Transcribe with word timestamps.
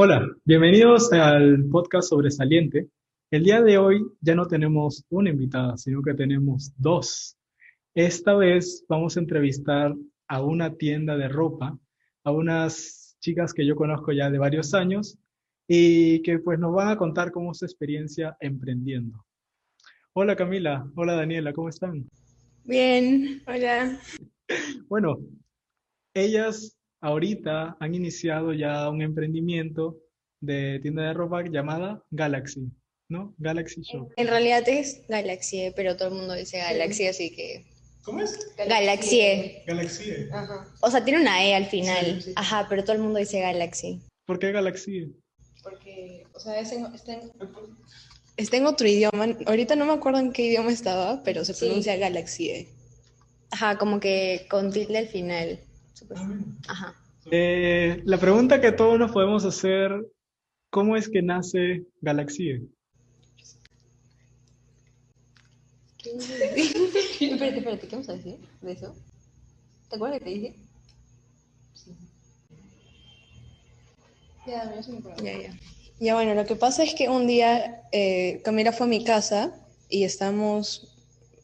Hola, 0.00 0.24
bienvenidos 0.44 1.12
al 1.12 1.64
podcast 1.70 2.08
sobresaliente. 2.08 2.88
El 3.32 3.42
día 3.42 3.60
de 3.60 3.78
hoy 3.78 4.00
ya 4.20 4.36
no 4.36 4.46
tenemos 4.46 5.04
una 5.10 5.30
invitada, 5.30 5.76
sino 5.76 6.02
que 6.02 6.14
tenemos 6.14 6.72
dos. 6.76 7.36
Esta 7.94 8.34
vez 8.34 8.84
vamos 8.88 9.16
a 9.16 9.20
entrevistar 9.20 9.92
a 10.28 10.40
una 10.40 10.74
tienda 10.76 11.16
de 11.16 11.28
ropa, 11.28 11.76
a 12.22 12.30
unas 12.30 13.16
chicas 13.20 13.52
que 13.52 13.66
yo 13.66 13.74
conozco 13.74 14.12
ya 14.12 14.30
de 14.30 14.38
varios 14.38 14.72
años 14.72 15.18
y 15.66 16.22
que 16.22 16.38
pues 16.38 16.60
nos 16.60 16.72
van 16.72 16.88
a 16.88 16.96
contar 16.96 17.32
cómo 17.32 17.50
es 17.50 17.58
su 17.58 17.64
experiencia 17.64 18.36
emprendiendo. 18.38 19.26
Hola 20.12 20.36
Camila, 20.36 20.88
hola 20.94 21.14
Daniela, 21.14 21.52
¿cómo 21.52 21.68
están? 21.68 22.08
Bien, 22.62 23.42
hola. 23.46 24.00
Bueno, 24.88 25.18
ellas 26.14 26.77
ahorita 27.00 27.76
han 27.80 27.94
iniciado 27.94 28.52
ya 28.52 28.88
un 28.88 29.02
emprendimiento 29.02 29.98
de 30.40 30.78
tienda 30.80 31.02
de 31.04 31.14
ropa 31.14 31.42
llamada 31.42 32.02
Galaxy, 32.10 32.70
¿no? 33.08 33.34
Galaxy 33.38 33.82
Shop. 33.82 34.10
En 34.16 34.28
realidad 34.28 34.68
es 34.68 35.02
Galaxy, 35.08 35.72
pero 35.74 35.96
todo 35.96 36.08
el 36.08 36.14
mundo 36.14 36.34
dice 36.34 36.58
Galaxy, 36.58 37.06
así 37.06 37.34
que... 37.34 37.66
¿Cómo 38.04 38.20
es? 38.20 38.54
Galaxy. 38.56 39.62
Galaxy. 39.66 40.12
Ajá. 40.32 40.66
O 40.80 40.90
sea, 40.90 41.04
tiene 41.04 41.20
una 41.20 41.44
E 41.44 41.54
al 41.54 41.66
final. 41.66 42.24
Ajá, 42.36 42.66
pero 42.68 42.82
todo 42.82 42.94
el 42.94 43.02
mundo 43.02 43.18
dice 43.18 43.40
Galaxy. 43.40 44.00
¿Por 44.26 44.38
qué 44.38 44.50
Galaxy? 44.52 45.14
Porque, 45.62 46.24
o 46.32 46.40
sea, 46.40 46.58
es 46.58 46.72
en, 46.72 46.86
está, 46.94 47.12
en, 47.14 47.30
está 48.38 48.56
en 48.56 48.66
otro 48.66 48.88
idioma. 48.88 49.36
Ahorita 49.46 49.76
no 49.76 49.84
me 49.84 49.92
acuerdo 49.92 50.20
en 50.20 50.32
qué 50.32 50.46
idioma 50.46 50.70
estaba, 50.70 51.22
pero 51.22 51.44
se 51.44 51.52
pronuncia 51.52 51.96
Galaxy. 51.96 52.68
Ajá, 53.50 53.76
como 53.76 54.00
que 54.00 54.46
con 54.48 54.72
tilde 54.72 54.98
al 54.98 55.08
final. 55.08 55.60
Ajá. 56.68 56.94
Eh, 57.30 58.02
la 58.04 58.18
pregunta 58.18 58.60
que 58.60 58.72
todos 58.72 58.98
nos 58.98 59.12
podemos 59.12 59.44
hacer, 59.44 59.90
¿cómo 60.70 60.96
es 60.96 61.08
que 61.08 61.22
nace 61.22 61.84
Galaxy? 62.00 62.68
espérate, 66.04 67.58
espérate, 67.58 67.88
¿qué 67.88 67.96
vamos 67.96 68.08
a 68.08 68.14
decir 68.14 68.38
de 68.62 68.72
eso? 68.72 68.94
¿Te 69.90 69.96
acuerdas 69.96 70.18
que 70.18 70.24
te 70.24 70.30
dije? 70.30 70.54
Sí. 71.74 71.92
Ya, 74.46 74.74
ya, 75.22 75.38
ya. 75.38 75.58
Ya, 76.00 76.14
bueno, 76.14 76.34
lo 76.34 76.46
que 76.46 76.54
pasa 76.54 76.84
es 76.84 76.94
que 76.94 77.08
un 77.08 77.26
día 77.26 77.82
eh, 77.90 78.40
Camila 78.44 78.72
fue 78.72 78.86
a 78.86 78.90
mi 78.90 79.04
casa 79.04 79.52
y 79.88 80.04
estamos 80.04 80.97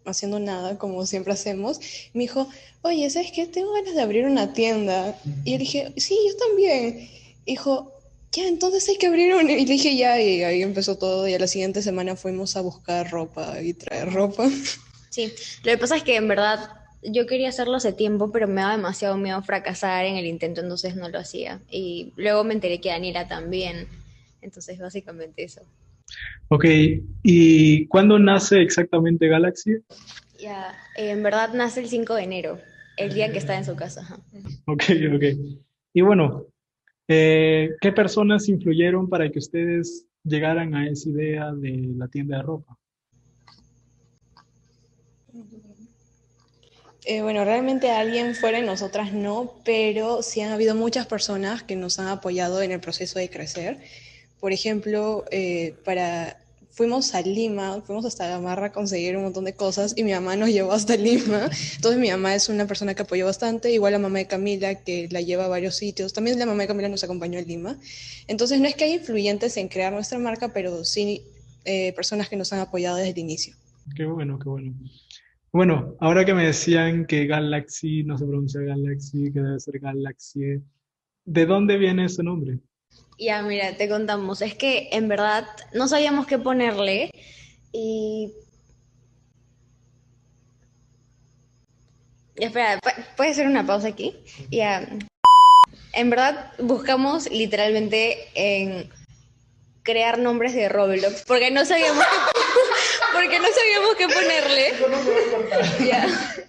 haciendo 0.04 0.38
nada, 0.40 0.78
como 0.78 1.04
siempre 1.06 1.32
hacemos. 1.32 1.80
Me 2.12 2.22
dijo, 2.22 2.48
oye, 2.82 3.08
¿sabes 3.10 3.32
qué? 3.32 3.46
Tengo 3.46 3.72
ganas 3.72 3.94
de 3.94 4.02
abrir 4.02 4.26
una 4.26 4.52
tienda. 4.52 5.18
Y 5.44 5.52
yo 5.52 5.58
dije, 5.58 5.92
sí, 5.96 6.18
yo 6.28 6.36
también. 6.36 7.08
Dijo, 7.46 7.92
ya, 8.32 8.48
entonces 8.48 8.88
hay 8.88 8.96
que 8.96 9.06
abrir 9.06 9.34
una. 9.34 9.52
Y 9.52 9.64
dije, 9.64 9.96
ya, 9.96 10.20
y 10.20 10.42
ahí 10.42 10.62
empezó 10.62 10.96
todo. 10.96 11.26
Y 11.28 11.34
a 11.34 11.38
la 11.38 11.46
siguiente 11.46 11.82
semana 11.82 12.16
fuimos 12.16 12.56
a 12.56 12.60
buscar 12.60 13.10
ropa 13.10 13.60
y 13.62 13.74
traer 13.74 14.12
ropa. 14.12 14.48
Sí, 15.10 15.32
lo 15.62 15.70
que 15.70 15.78
pasa 15.78 15.96
es 15.96 16.02
que 16.02 16.16
en 16.16 16.26
verdad 16.26 16.70
yo 17.02 17.26
quería 17.26 17.50
hacerlo 17.50 17.76
hace 17.76 17.92
tiempo, 17.92 18.32
pero 18.32 18.48
me 18.48 18.62
daba 18.62 18.76
demasiado 18.76 19.16
miedo 19.16 19.40
fracasar 19.42 20.06
en 20.06 20.16
el 20.16 20.26
intento, 20.26 20.60
entonces 20.60 20.96
no 20.96 21.08
lo 21.08 21.18
hacía. 21.18 21.60
Y 21.70 22.12
luego 22.16 22.44
me 22.44 22.54
enteré 22.54 22.80
que 22.80 22.88
Daniela 22.88 23.28
también. 23.28 23.88
Entonces, 24.42 24.78
básicamente 24.78 25.44
eso. 25.44 25.62
Ok, 26.48 26.64
¿y 27.22 27.86
cuándo 27.86 28.18
nace 28.18 28.60
exactamente 28.60 29.28
Galaxy? 29.28 29.76
Ya, 30.38 30.74
en 30.96 31.22
verdad 31.22 31.54
nace 31.54 31.80
el 31.80 31.88
5 31.88 32.14
de 32.14 32.22
enero, 32.22 32.58
el 32.96 33.14
día 33.14 33.32
que 33.32 33.38
está 33.38 33.56
en 33.56 33.64
su 33.64 33.74
casa. 33.74 34.18
Ok, 34.66 34.84
ok. 35.14 35.24
Y 35.94 36.00
bueno, 36.02 36.46
eh, 37.08 37.70
¿qué 37.80 37.92
personas 37.92 38.48
influyeron 38.48 39.08
para 39.08 39.30
que 39.30 39.38
ustedes 39.38 40.06
llegaran 40.22 40.74
a 40.74 40.88
esa 40.88 41.08
idea 41.08 41.52
de 41.52 41.92
la 41.96 42.08
tienda 42.08 42.38
de 42.38 42.42
ropa? 42.42 42.78
Eh, 47.06 47.20
bueno, 47.20 47.44
realmente 47.44 47.90
alguien 47.90 48.34
fuera 48.34 48.58
de 48.58 48.64
nosotras 48.64 49.12
no, 49.12 49.60
pero 49.64 50.22
sí 50.22 50.40
han 50.40 50.52
habido 50.52 50.74
muchas 50.74 51.06
personas 51.06 51.62
que 51.62 51.76
nos 51.76 51.98
han 51.98 52.08
apoyado 52.08 52.62
en 52.62 52.72
el 52.72 52.80
proceso 52.80 53.18
de 53.18 53.28
crecer. 53.28 53.80
Por 54.44 54.52
ejemplo, 54.52 55.24
eh, 55.30 55.74
para 55.86 56.36
fuimos 56.68 57.14
a 57.14 57.22
Lima, 57.22 57.80
fuimos 57.80 58.04
hasta 58.04 58.28
Gamarra 58.28 58.66
a 58.66 58.72
conseguir 58.72 59.16
un 59.16 59.22
montón 59.22 59.46
de 59.46 59.54
cosas 59.54 59.94
y 59.96 60.04
mi 60.04 60.12
mamá 60.12 60.36
nos 60.36 60.50
llevó 60.50 60.72
hasta 60.72 60.96
Lima. 60.96 61.48
Entonces 61.76 61.98
mi 61.98 62.10
mamá 62.10 62.34
es 62.34 62.50
una 62.50 62.66
persona 62.66 62.94
que 62.94 63.00
apoyó 63.00 63.24
bastante, 63.24 63.72
igual 63.72 63.94
la 63.94 63.98
mamá 63.98 64.18
de 64.18 64.26
Camila 64.26 64.74
que 64.74 65.08
la 65.10 65.22
lleva 65.22 65.46
a 65.46 65.48
varios 65.48 65.76
sitios. 65.76 66.12
También 66.12 66.38
la 66.38 66.44
mamá 66.44 66.60
de 66.60 66.68
Camila 66.68 66.90
nos 66.90 67.02
acompañó 67.02 67.38
a 67.38 67.40
Lima. 67.40 67.78
Entonces 68.28 68.60
no 68.60 68.68
es 68.68 68.74
que 68.74 68.84
hay 68.84 68.92
influyentes 68.96 69.56
en 69.56 69.68
crear 69.68 69.94
nuestra 69.94 70.18
marca, 70.18 70.52
pero 70.52 70.84
sí 70.84 71.22
eh, 71.64 71.94
personas 71.94 72.28
que 72.28 72.36
nos 72.36 72.52
han 72.52 72.60
apoyado 72.60 72.98
desde 72.98 73.12
el 73.12 73.18
inicio. 73.20 73.54
Qué 73.96 74.04
bueno, 74.04 74.38
qué 74.38 74.50
bueno. 74.50 74.74
Bueno, 75.54 75.96
ahora 76.00 76.26
que 76.26 76.34
me 76.34 76.44
decían 76.44 77.06
que 77.06 77.24
Galaxy 77.24 78.02
no 78.02 78.18
se 78.18 78.26
pronuncia 78.26 78.60
Galaxy, 78.60 79.32
que 79.32 79.40
debe 79.40 79.58
ser 79.58 79.78
Galaxy, 79.78 80.60
¿de 81.24 81.46
dónde 81.46 81.78
viene 81.78 82.04
ese 82.04 82.22
nombre? 82.22 82.58
Ya, 83.18 83.42
mira, 83.42 83.76
te 83.76 83.88
contamos. 83.88 84.42
Es 84.42 84.54
que 84.54 84.88
en 84.92 85.08
verdad 85.08 85.46
no 85.72 85.88
sabíamos 85.88 86.26
qué 86.26 86.38
ponerle 86.38 87.10
y... 87.72 88.32
espera, 92.36 92.80
¿puedes 93.16 93.32
hacer 93.32 93.46
una 93.46 93.66
pausa 93.66 93.88
aquí? 93.88 94.16
Ya. 94.50 94.88
En 95.92 96.10
verdad 96.10 96.52
buscamos 96.58 97.30
literalmente 97.30 98.28
en 98.34 98.90
crear 99.84 100.18
nombres 100.18 100.54
de 100.54 100.68
Roblox 100.68 101.22
porque 101.26 101.50
no 101.50 101.64
sabíamos 101.64 102.04
porque 103.14 103.38
no 103.38 103.46
sabíamos 103.48 103.94
qué 103.96 104.06
ponerle. 104.08 104.72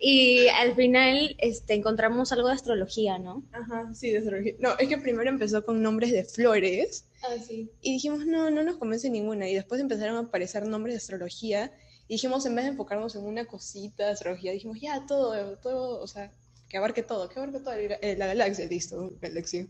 Y 0.00 0.46
al 0.48 0.76
final 0.76 1.34
este, 1.38 1.74
encontramos 1.74 2.30
algo 2.30 2.46
de 2.46 2.54
astrología, 2.54 3.18
¿no? 3.18 3.42
Ajá, 3.52 3.92
sí, 3.94 4.10
de 4.10 4.18
astrología. 4.18 4.54
No, 4.60 4.78
es 4.78 4.88
que 4.88 4.98
primero 4.98 5.28
empezó 5.28 5.64
con 5.64 5.82
nombres 5.82 6.12
de 6.12 6.24
flores. 6.24 7.08
Ah, 7.22 7.34
sí. 7.44 7.68
Y 7.82 7.94
dijimos, 7.94 8.24
no, 8.24 8.48
no 8.50 8.62
nos 8.62 8.76
convence 8.76 9.10
ninguna. 9.10 9.48
Y 9.48 9.54
después 9.54 9.80
empezaron 9.80 10.16
a 10.16 10.20
aparecer 10.20 10.68
nombres 10.68 10.94
de 10.94 10.98
astrología. 10.98 11.72
Y 12.06 12.14
dijimos, 12.14 12.46
en 12.46 12.54
vez 12.54 12.66
de 12.66 12.70
enfocarnos 12.70 13.16
en 13.16 13.24
una 13.24 13.46
cosita 13.46 14.06
de 14.06 14.12
astrología, 14.12 14.52
dijimos, 14.52 14.80
ya, 14.80 15.04
todo, 15.04 15.58
todo, 15.58 16.00
o 16.00 16.06
sea, 16.06 16.32
que 16.68 16.76
abarque 16.76 17.02
todo, 17.02 17.28
que 17.28 17.40
abarque 17.40 17.58
todo, 17.58 17.74
eh, 17.74 18.16
la 18.16 18.28
galaxia, 18.28 18.66
listo, 18.66 19.12
galaxia. 19.20 19.66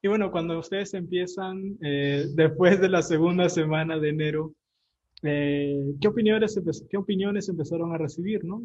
Y 0.00 0.08
bueno, 0.08 0.32
cuando 0.32 0.58
ustedes 0.58 0.94
empiezan, 0.94 1.78
eh, 1.80 2.26
después 2.30 2.80
de 2.80 2.88
la 2.88 3.02
segunda 3.02 3.48
semana 3.48 3.98
de 3.98 4.08
enero, 4.08 4.52
eh, 5.22 5.94
¿qué, 6.00 6.08
opiniones, 6.08 6.60
¿qué 6.90 6.96
opiniones 6.96 7.48
empezaron 7.48 7.94
a 7.94 7.98
recibir, 7.98 8.44
no? 8.44 8.62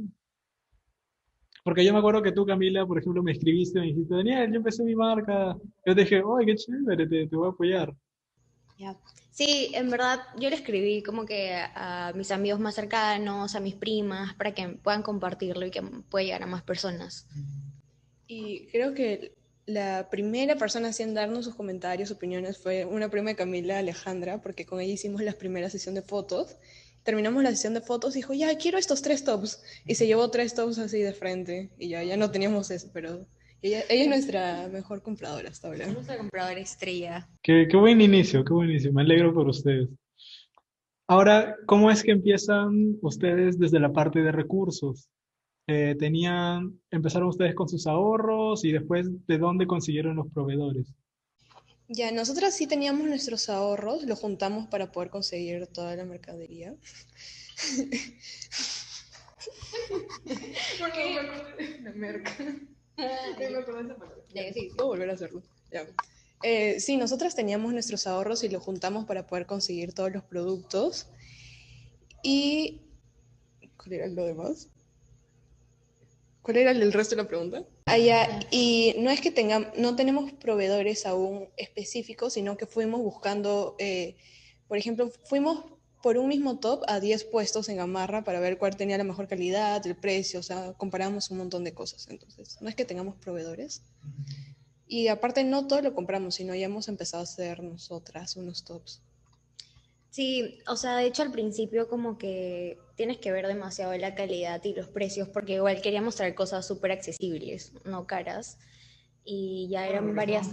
Porque 1.64 1.84
yo 1.84 1.92
me 1.92 2.00
acuerdo 2.00 2.22
que 2.22 2.32
tú, 2.32 2.46
Camila, 2.46 2.86
por 2.86 2.98
ejemplo, 2.98 3.22
me 3.22 3.34
escribiste, 3.34 3.80
me 3.80 3.88
dijiste, 3.88 4.16
Daniel, 4.16 4.50
yo 4.50 4.56
empecé 4.56 4.84
mi 4.86 4.96
marca. 4.96 5.58
Yo 5.86 5.96
te 5.96 6.02
dije, 6.02 6.16
¡ay, 6.18 6.46
qué 6.46 6.56
chévere! 6.56 7.08
Te, 7.08 7.36
voy 7.36 7.48
a 7.48 7.52
apoyar. 7.52 7.94
Sí, 9.32 9.72
en 9.74 9.90
verdad, 9.90 10.20
yo 10.40 10.50
le 10.50 10.56
escribí 10.56 11.04
como 11.04 11.26
que 11.26 11.54
a 11.54 12.14
mis 12.16 12.32
amigos 12.32 12.60
más 12.60 12.76
cercanos, 12.76 13.54
a 13.56 13.60
mis 13.60 13.76
primas, 13.76 14.34
para 14.36 14.54
que 14.54 14.70
puedan 14.82 15.04
compartirlo 15.04 15.66
y 15.66 15.72
que 15.72 15.82
pueda 16.10 16.24
llegar 16.24 16.44
a 16.44 16.48
más 16.48 16.64
personas. 16.64 17.28
Y 18.28 18.68
creo 18.68 18.94
que 18.94 19.36
la 19.68 20.10
primera 20.10 20.56
persona 20.56 20.92
en 20.98 21.14
darnos 21.14 21.46
sus 21.46 21.54
comentarios, 21.54 22.10
opiniones, 22.10 22.58
fue 22.58 22.86
una 22.86 23.10
prima 23.10 23.32
de 23.32 23.36
Camila, 23.36 23.78
Alejandra, 23.78 24.42
porque 24.42 24.66
con 24.66 24.80
ella 24.80 24.94
hicimos 24.94 25.22
la 25.22 25.34
primera 25.34 25.70
sesión 25.70 25.94
de 25.94 26.02
fotos. 26.02 26.56
Terminamos 27.04 27.44
la 27.44 27.52
sesión 27.52 27.74
de 27.74 27.82
fotos 27.82 28.16
y 28.16 28.20
dijo, 28.20 28.34
ya, 28.34 28.58
quiero 28.58 28.78
estos 28.78 29.02
tres 29.02 29.26
tops. 29.26 29.62
Y 29.86 29.96
se 29.96 30.08
llevó 30.08 30.32
tres 30.32 30.56
tops 30.56 30.80
así 30.80 31.00
de 31.00 31.14
frente. 31.14 31.70
Y 31.78 31.90
ya, 31.90 32.02
ya 32.04 32.16
no 32.16 32.32
teníamos 32.32 32.72
eso, 32.72 32.90
pero 32.94 33.28
ella, 33.62 33.84
ella 33.90 34.04
es 34.04 34.08
nuestra 34.08 34.70
mejor 34.70 35.02
compradora 35.02 35.50
hasta 35.50 35.68
ahora. 35.68 35.88
Nuestra 35.88 36.18
compradora 36.18 36.60
estrella. 36.62 37.28
Qué, 37.44 37.68
qué 37.70 37.78
buen 37.78 38.00
inicio, 38.00 38.46
qué 38.46 38.54
buen 38.54 38.70
inicio. 38.70 38.94
Me 38.94 39.02
alegro 39.02 39.34
por 39.34 39.50
ustedes. 39.50 39.90
Ahora, 41.10 41.58
¿cómo 41.66 41.92
es 41.92 42.04
que 42.04 42.12
empiezan 42.12 42.98
ustedes 43.02 43.60
desde 43.60 43.80
la 43.82 43.92
parte 43.92 44.22
de 44.22 44.32
recursos? 44.32 45.10
Eh, 45.70 45.96
tenían, 46.00 46.80
empezaron 46.92 47.28
ustedes 47.28 47.54
con 47.54 47.68
sus 47.68 47.88
ahorros 47.88 48.64
y 48.64 48.72
después 48.72 49.08
de 49.28 49.38
dónde 49.38 49.68
consiguieron 49.68 50.16
los 50.16 50.32
proveedores. 50.32 50.88
Ya, 51.90 52.12
nosotras 52.12 52.56
sí 52.56 52.68
teníamos 52.68 53.08
nuestros 53.08 53.50
ahorros, 53.50 54.04
los 54.04 54.20
juntamos 54.20 54.68
para 54.68 54.92
poder 54.92 55.10
conseguir 55.10 55.68
toda 55.68 55.96
la 55.96 56.06
mercadería. 56.06 56.76
La 61.82 61.92
merca. 61.94 62.32
Sí, 64.54 64.70
puedo 64.76 64.90
volver 64.90 65.10
a 65.10 65.14
hacerlo. 65.14 65.42
Eh, 66.44 66.80
sí, 66.80 66.98
nosotras 66.98 67.36
teníamos 67.36 67.74
nuestros 67.74 68.08
ahorros 68.08 68.44
y 68.44 68.50
los 68.50 68.64
juntamos 68.64 69.06
para 69.06 69.26
poder 69.28 69.46
conseguir 69.46 69.94
todos 69.94 70.12
los 70.12 70.24
productos. 70.24 71.08
Y. 72.24 72.82
¿Cuál 73.78 73.94
era 73.94 74.08
lo 74.08 74.26
demás? 74.26 74.70
¿Cuál 76.48 76.60
era 76.60 76.72
el 76.72 76.94
resto 76.94 77.14
de 77.14 77.24
la 77.24 77.28
pregunta? 77.28 77.66
Allá, 77.88 78.40
y 78.52 78.96
no 79.00 79.10
es 79.10 79.20
que 79.20 79.32
tengamos, 79.32 79.68
no 79.78 79.98
tenemos 79.98 80.32
proveedores 80.32 81.06
aún 81.06 81.50
específicos, 81.58 82.36
sino 82.36 82.56
que 82.56 82.66
fuimos 82.66 83.02
buscando, 83.02 83.76
eh, 83.80 84.16
por 84.70 84.78
ejemplo, 84.78 85.12
fuimos 85.26 85.66
por 86.02 86.18
un 86.18 86.30
mismo 86.30 86.58
top 86.58 86.86
a 86.88 87.02
10 87.02 87.26
puestos 87.26 87.68
en 87.68 87.76
Gamarra 87.76 88.24
para 88.24 88.40
ver 88.40 88.58
cuál 88.58 88.78
tenía 88.78 88.98
la 88.98 89.04
mejor 89.04 89.28
calidad, 89.28 89.86
el 89.86 89.98
precio, 89.98 90.40
o 90.40 90.44
sea, 90.44 90.72
comparamos 90.78 91.32
un 91.32 91.40
montón 91.40 91.66
de 91.66 91.74
cosas. 91.74 92.08
Entonces, 92.10 92.58
no 92.62 92.70
es 92.70 92.76
que 92.76 92.86
tengamos 92.86 93.16
proveedores. 93.18 93.82
Y 94.88 95.10
aparte, 95.10 95.44
no 95.44 95.68
todo 95.68 95.82
lo 95.82 95.94
compramos, 95.94 96.36
sino 96.36 96.56
ya 96.56 96.68
hemos 96.68 96.88
empezado 96.88 97.20
a 97.20 97.26
hacer 97.26 97.62
nosotras 97.62 98.38
unos 98.38 98.64
tops. 98.64 99.02
Sí, 100.18 100.58
o 100.68 100.76
sea, 100.76 100.98
de 100.98 101.06
hecho 101.06 101.22
al 101.22 101.32
principio 101.32 101.88
como 101.88 102.18
que 102.18 102.80
tienes 102.96 103.20
que 103.20 103.32
ver 103.32 103.46
demasiado 103.46 103.96
la 103.98 104.16
calidad 104.16 104.64
y 104.64 104.74
los 104.74 104.88
precios, 104.88 105.30
porque 105.30 105.54
igual 105.54 105.80
queríamos 105.80 106.16
traer 106.16 106.34
cosas 106.34 106.66
súper 106.66 106.92
accesibles, 106.92 107.72
no 107.86 108.08
caras. 108.08 108.58
Y 109.24 109.68
ya 109.70 109.86
eran 109.86 110.16
varias... 110.16 110.50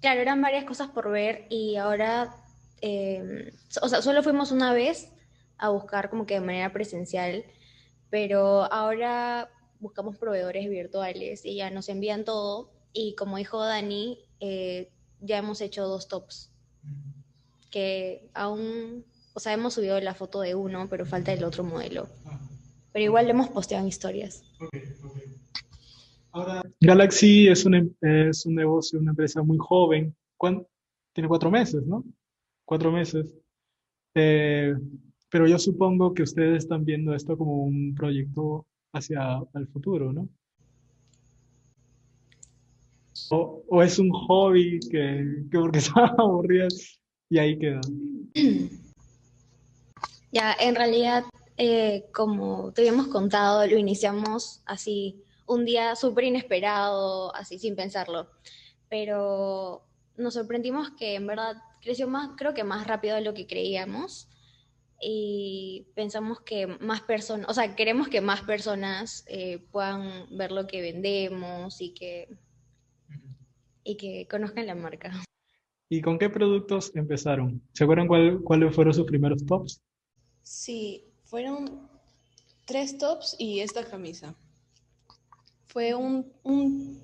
Claro, 0.00 0.22
eran 0.22 0.40
varias 0.40 0.64
cosas 0.64 0.88
por 0.88 1.10
ver 1.10 1.44
y 1.50 1.76
ahora, 1.76 2.34
eh, 2.80 3.52
o 3.82 3.88
sea, 3.90 4.00
solo 4.00 4.22
fuimos 4.22 4.50
una 4.50 4.72
vez 4.72 5.12
a 5.58 5.68
buscar 5.68 6.08
como 6.08 6.24
que 6.24 6.32
de 6.32 6.40
manera 6.40 6.72
presencial, 6.72 7.44
pero 8.08 8.64
ahora 8.72 9.50
buscamos 9.78 10.16
proveedores 10.16 10.70
virtuales 10.70 11.44
y 11.44 11.56
ya 11.56 11.68
nos 11.68 11.90
envían 11.90 12.24
todo 12.24 12.72
y 12.94 13.14
como 13.14 13.36
dijo 13.36 13.62
Dani, 13.62 14.24
eh, 14.40 14.90
ya 15.20 15.36
hemos 15.36 15.60
hecho 15.60 15.86
dos 15.86 16.08
tops 16.08 16.50
que 17.70 18.28
aún, 18.34 19.04
o 19.34 19.40
sea, 19.40 19.52
hemos 19.52 19.74
subido 19.74 19.98
la 20.00 20.14
foto 20.14 20.40
de 20.40 20.54
uno, 20.54 20.88
pero 20.88 21.06
falta 21.06 21.32
el 21.32 21.44
otro 21.44 21.64
modelo. 21.64 22.08
Pero 22.92 23.04
igual 23.04 23.26
le 23.26 23.32
hemos 23.32 23.48
posteado 23.48 23.84
en 23.84 23.88
historias. 23.88 24.42
Ahora, 26.32 26.62
Galaxy 26.80 27.48
es 27.48 27.64
un, 27.64 27.74
em, 27.74 27.90
es 28.00 28.46
un 28.46 28.54
negocio, 28.54 28.98
una 28.98 29.10
empresa 29.10 29.42
muy 29.42 29.58
joven. 29.58 30.14
Tiene 31.12 31.28
cuatro 31.28 31.50
meses, 31.50 31.86
¿no? 31.86 32.04
Cuatro 32.64 32.92
meses. 32.92 33.34
Eh, 34.14 34.74
pero 35.28 35.46
yo 35.46 35.58
supongo 35.58 36.14
que 36.14 36.22
ustedes 36.22 36.64
están 36.64 36.84
viendo 36.84 37.14
esto 37.14 37.36
como 37.36 37.64
un 37.64 37.94
proyecto 37.94 38.66
hacia 38.92 39.40
el 39.54 39.68
futuro, 39.68 40.12
¿no? 40.12 40.28
O, 43.30 43.62
o 43.68 43.82
es 43.82 43.98
un 43.98 44.10
hobby 44.10 44.80
que, 44.90 45.46
que 45.50 45.58
porque 45.58 45.78
están 45.78 46.10
aburridas 46.18 46.99
y 47.30 47.38
ahí 47.38 47.58
queda. 47.58 47.80
Ya, 50.32 50.54
en 50.60 50.76
realidad, 50.76 51.24
eh, 51.56 52.04
como 52.14 52.70
te 52.72 52.82
habíamos 52.82 53.08
contado, 53.08 53.66
lo 53.66 53.76
iniciamos 53.76 54.62
así, 54.64 55.24
un 55.44 55.64
día 55.64 55.96
súper 55.96 56.22
inesperado, 56.22 57.34
así 57.34 57.58
sin 57.58 57.74
pensarlo. 57.74 58.30
Pero 58.88 59.82
nos 60.16 60.34
sorprendimos 60.34 60.92
que 60.92 61.16
en 61.16 61.26
verdad 61.26 61.56
creció 61.82 62.06
más, 62.06 62.30
creo 62.36 62.54
que 62.54 62.62
más 62.62 62.86
rápido 62.86 63.16
de 63.16 63.22
lo 63.22 63.34
que 63.34 63.48
creíamos. 63.48 64.28
Y 65.02 65.88
pensamos 65.96 66.42
que 66.42 66.68
más 66.68 67.00
personas, 67.00 67.48
o 67.50 67.52
sea, 67.52 67.74
queremos 67.74 68.06
que 68.06 68.20
más 68.20 68.42
personas 68.42 69.24
eh, 69.26 69.58
puedan 69.72 70.28
ver 70.30 70.52
lo 70.52 70.68
que 70.68 70.80
vendemos 70.80 71.80
y 71.80 71.92
que, 71.92 72.28
y 73.82 73.96
que 73.96 74.28
conozcan 74.30 74.68
la 74.68 74.76
marca. 74.76 75.10
¿Y 75.92 76.00
con 76.02 76.20
qué 76.20 76.30
productos 76.30 76.92
empezaron? 76.94 77.60
¿Se 77.72 77.82
acuerdan 77.82 78.06
cuáles 78.06 78.74
fueron 78.74 78.94
sus 78.94 79.04
primeros 79.06 79.44
tops? 79.44 79.82
Sí, 80.44 81.04
fueron 81.24 81.88
tres 82.64 82.96
tops 82.96 83.34
y 83.40 83.58
esta 83.58 83.84
camisa. 83.84 84.36
Fue 85.66 85.94
un, 85.94 86.32
un 86.44 87.02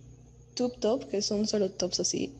tube 0.54 0.78
top, 0.78 1.08
que 1.08 1.20
son 1.20 1.48
solo 1.48 1.72
tops 1.72 1.98
así. 1.98 2.36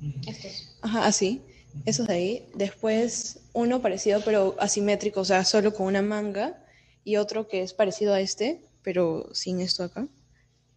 Ajá, 0.83 1.07
así. 1.07 1.43
Esos 1.85 2.07
de 2.07 2.15
ahí. 2.15 2.49
Después 2.55 3.41
uno 3.53 3.83
parecido 3.83 4.21
pero 4.25 4.55
asimétrico, 4.61 5.23
o 5.23 5.25
sea, 5.25 5.45
solo 5.45 5.75
con 5.75 5.87
una 5.87 6.01
manga. 6.01 6.65
Y 7.03 7.17
otro 7.17 7.49
que 7.49 7.63
es 7.63 7.75
parecido 7.75 8.15
a 8.15 8.21
este, 8.21 8.63
pero 8.83 9.35
sin 9.35 9.61
esto 9.61 9.83
acá 9.83 10.07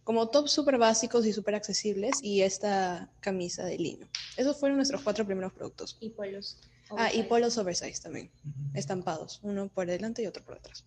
como 0.04 0.28
tops 0.28 0.50
súper 0.50 0.78
básicos 0.78 1.26
y 1.26 1.32
súper 1.32 1.54
accesibles 1.54 2.20
y 2.22 2.42
esta 2.42 3.10
camisa 3.20 3.64
de 3.64 3.78
lino. 3.78 4.06
Esos 4.36 4.58
fueron 4.58 4.76
nuestros 4.76 5.02
cuatro 5.02 5.24
primeros 5.26 5.52
productos. 5.52 5.96
Y 6.00 6.10
polos. 6.10 6.58
Ah, 6.90 7.12
y 7.14 7.22
polos 7.22 7.56
oversize 7.56 8.02
también, 8.02 8.30
estampados, 8.74 9.38
uno 9.42 9.68
por 9.68 9.86
delante 9.86 10.22
y 10.22 10.26
otro 10.26 10.42
por 10.44 10.56
detrás. 10.56 10.84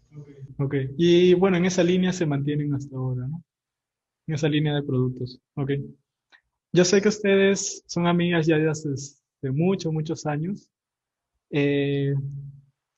Ok, 0.58 0.76
y 0.98 1.34
bueno, 1.34 1.56
en 1.58 1.66
esa 1.66 1.84
línea 1.84 2.12
se 2.12 2.26
mantienen 2.26 2.74
hasta 2.74 2.96
ahora, 2.96 3.26
¿no? 3.28 3.42
En 4.28 4.36
esa 4.36 4.50
línea 4.50 4.76
de 4.76 4.84
productos, 4.84 5.40
ok. 5.56 5.72
Yo 6.74 6.84
sé 6.84 7.02
que 7.02 7.08
ustedes 7.08 7.84
son 7.86 8.08
amigas 8.08 8.48
ya 8.48 8.58
de 8.58 8.70
hace 8.70 8.90
de 9.42 9.52
muchos, 9.52 9.94
muchos 9.94 10.26
años. 10.26 10.68
Eh, 11.52 12.14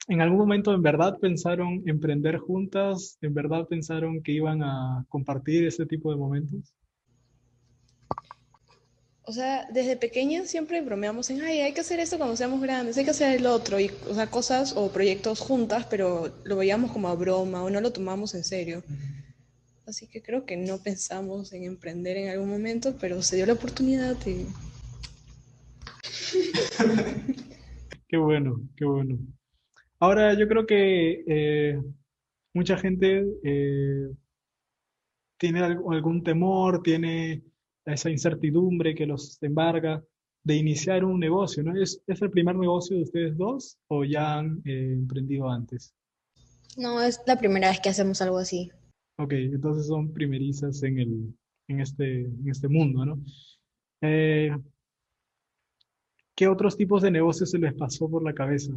¿En 0.07 0.21
algún 0.21 0.37
momento 0.37 0.73
en 0.73 0.83
verdad 0.83 1.17
pensaron 1.19 1.81
emprender 1.87 2.37
juntas? 2.37 3.17
¿En 3.21 3.33
verdad 3.33 3.67
pensaron 3.67 4.21
que 4.21 4.33
iban 4.33 4.61
a 4.61 5.03
compartir 5.09 5.65
ese 5.65 5.85
tipo 5.85 6.11
de 6.11 6.17
momentos? 6.17 6.75
O 9.23 9.31
sea, 9.31 9.67
desde 9.73 9.97
pequeñas 9.97 10.47
siempre 10.47 10.81
bromeamos 10.81 11.31
en, 11.31 11.41
ay, 11.41 11.61
hay 11.61 11.73
que 11.73 11.81
hacer 11.81 11.99
esto 11.99 12.17
cuando 12.17 12.35
seamos 12.35 12.61
grandes, 12.61 12.95
hay 12.95 13.05
que 13.05 13.09
hacer 13.09 13.35
el 13.35 13.47
otro, 13.47 13.79
y, 13.79 13.89
o 14.07 14.13
sea, 14.13 14.27
cosas 14.27 14.73
o 14.77 14.91
proyectos 14.91 15.39
juntas, 15.39 15.87
pero 15.89 16.31
lo 16.43 16.57
veíamos 16.57 16.91
como 16.91 17.07
a 17.07 17.15
broma 17.15 17.63
o 17.63 17.71
no 17.71 17.81
lo 17.81 17.91
tomamos 17.91 18.35
en 18.35 18.43
serio. 18.43 18.83
Así 19.87 20.07
que 20.07 20.21
creo 20.21 20.45
que 20.45 20.57
no 20.57 20.77
pensamos 20.77 21.53
en 21.53 21.63
emprender 21.63 22.17
en 22.17 22.29
algún 22.29 22.49
momento, 22.49 22.95
pero 23.01 23.23
se 23.23 23.37
dio 23.37 23.47
la 23.47 23.53
oportunidad 23.53 24.15
y... 24.27 24.45
qué 28.07 28.17
bueno, 28.17 28.61
qué 28.77 28.85
bueno. 28.85 29.17
Ahora 29.99 30.33
yo 30.37 30.47
creo 30.47 30.65
que 30.65 31.23
eh, 31.25 31.81
mucha 32.53 32.77
gente 32.77 33.25
eh, 33.43 34.09
tiene 35.37 35.61
algún 35.61 36.23
temor, 36.23 36.81
tiene 36.83 37.43
esa 37.85 38.09
incertidumbre 38.09 38.93
que 38.93 39.05
los 39.05 39.41
embarga 39.41 40.03
de 40.43 40.55
iniciar 40.55 41.05
un 41.05 41.19
negocio, 41.19 41.63
¿no? 41.63 41.75
¿Es, 41.81 42.01
el 42.07 42.29
primer 42.29 42.55
negocio 42.55 42.97
de 42.97 43.03
ustedes 43.03 43.37
dos 43.37 43.77
o 43.87 44.03
ya 44.03 44.39
han 44.39 44.61
eh, 44.65 44.93
emprendido 44.93 45.49
antes? 45.49 45.95
No, 46.77 47.01
es 47.01 47.21
la 47.25 47.37
primera 47.37 47.69
vez 47.69 47.79
que 47.79 47.89
hacemos 47.89 48.21
algo 48.21 48.37
así. 48.37 48.69
Ok, 49.17 49.31
entonces 49.31 49.87
son 49.87 50.11
primerizas 50.11 50.83
en, 50.83 50.99
el, 50.99 51.33
en, 51.69 51.79
este, 51.79 52.25
en 52.25 52.49
este 52.49 52.67
mundo, 52.67 53.05
¿no? 53.05 53.23
¿Qué 56.35 56.47
otros 56.49 56.75
tipos 56.75 57.01
de 57.01 57.11
negocios 57.11 57.49
se 57.49 57.57
les 57.57 57.73
pasó 57.73 58.09
por 58.09 58.21
la 58.21 58.33
cabeza? 58.33 58.73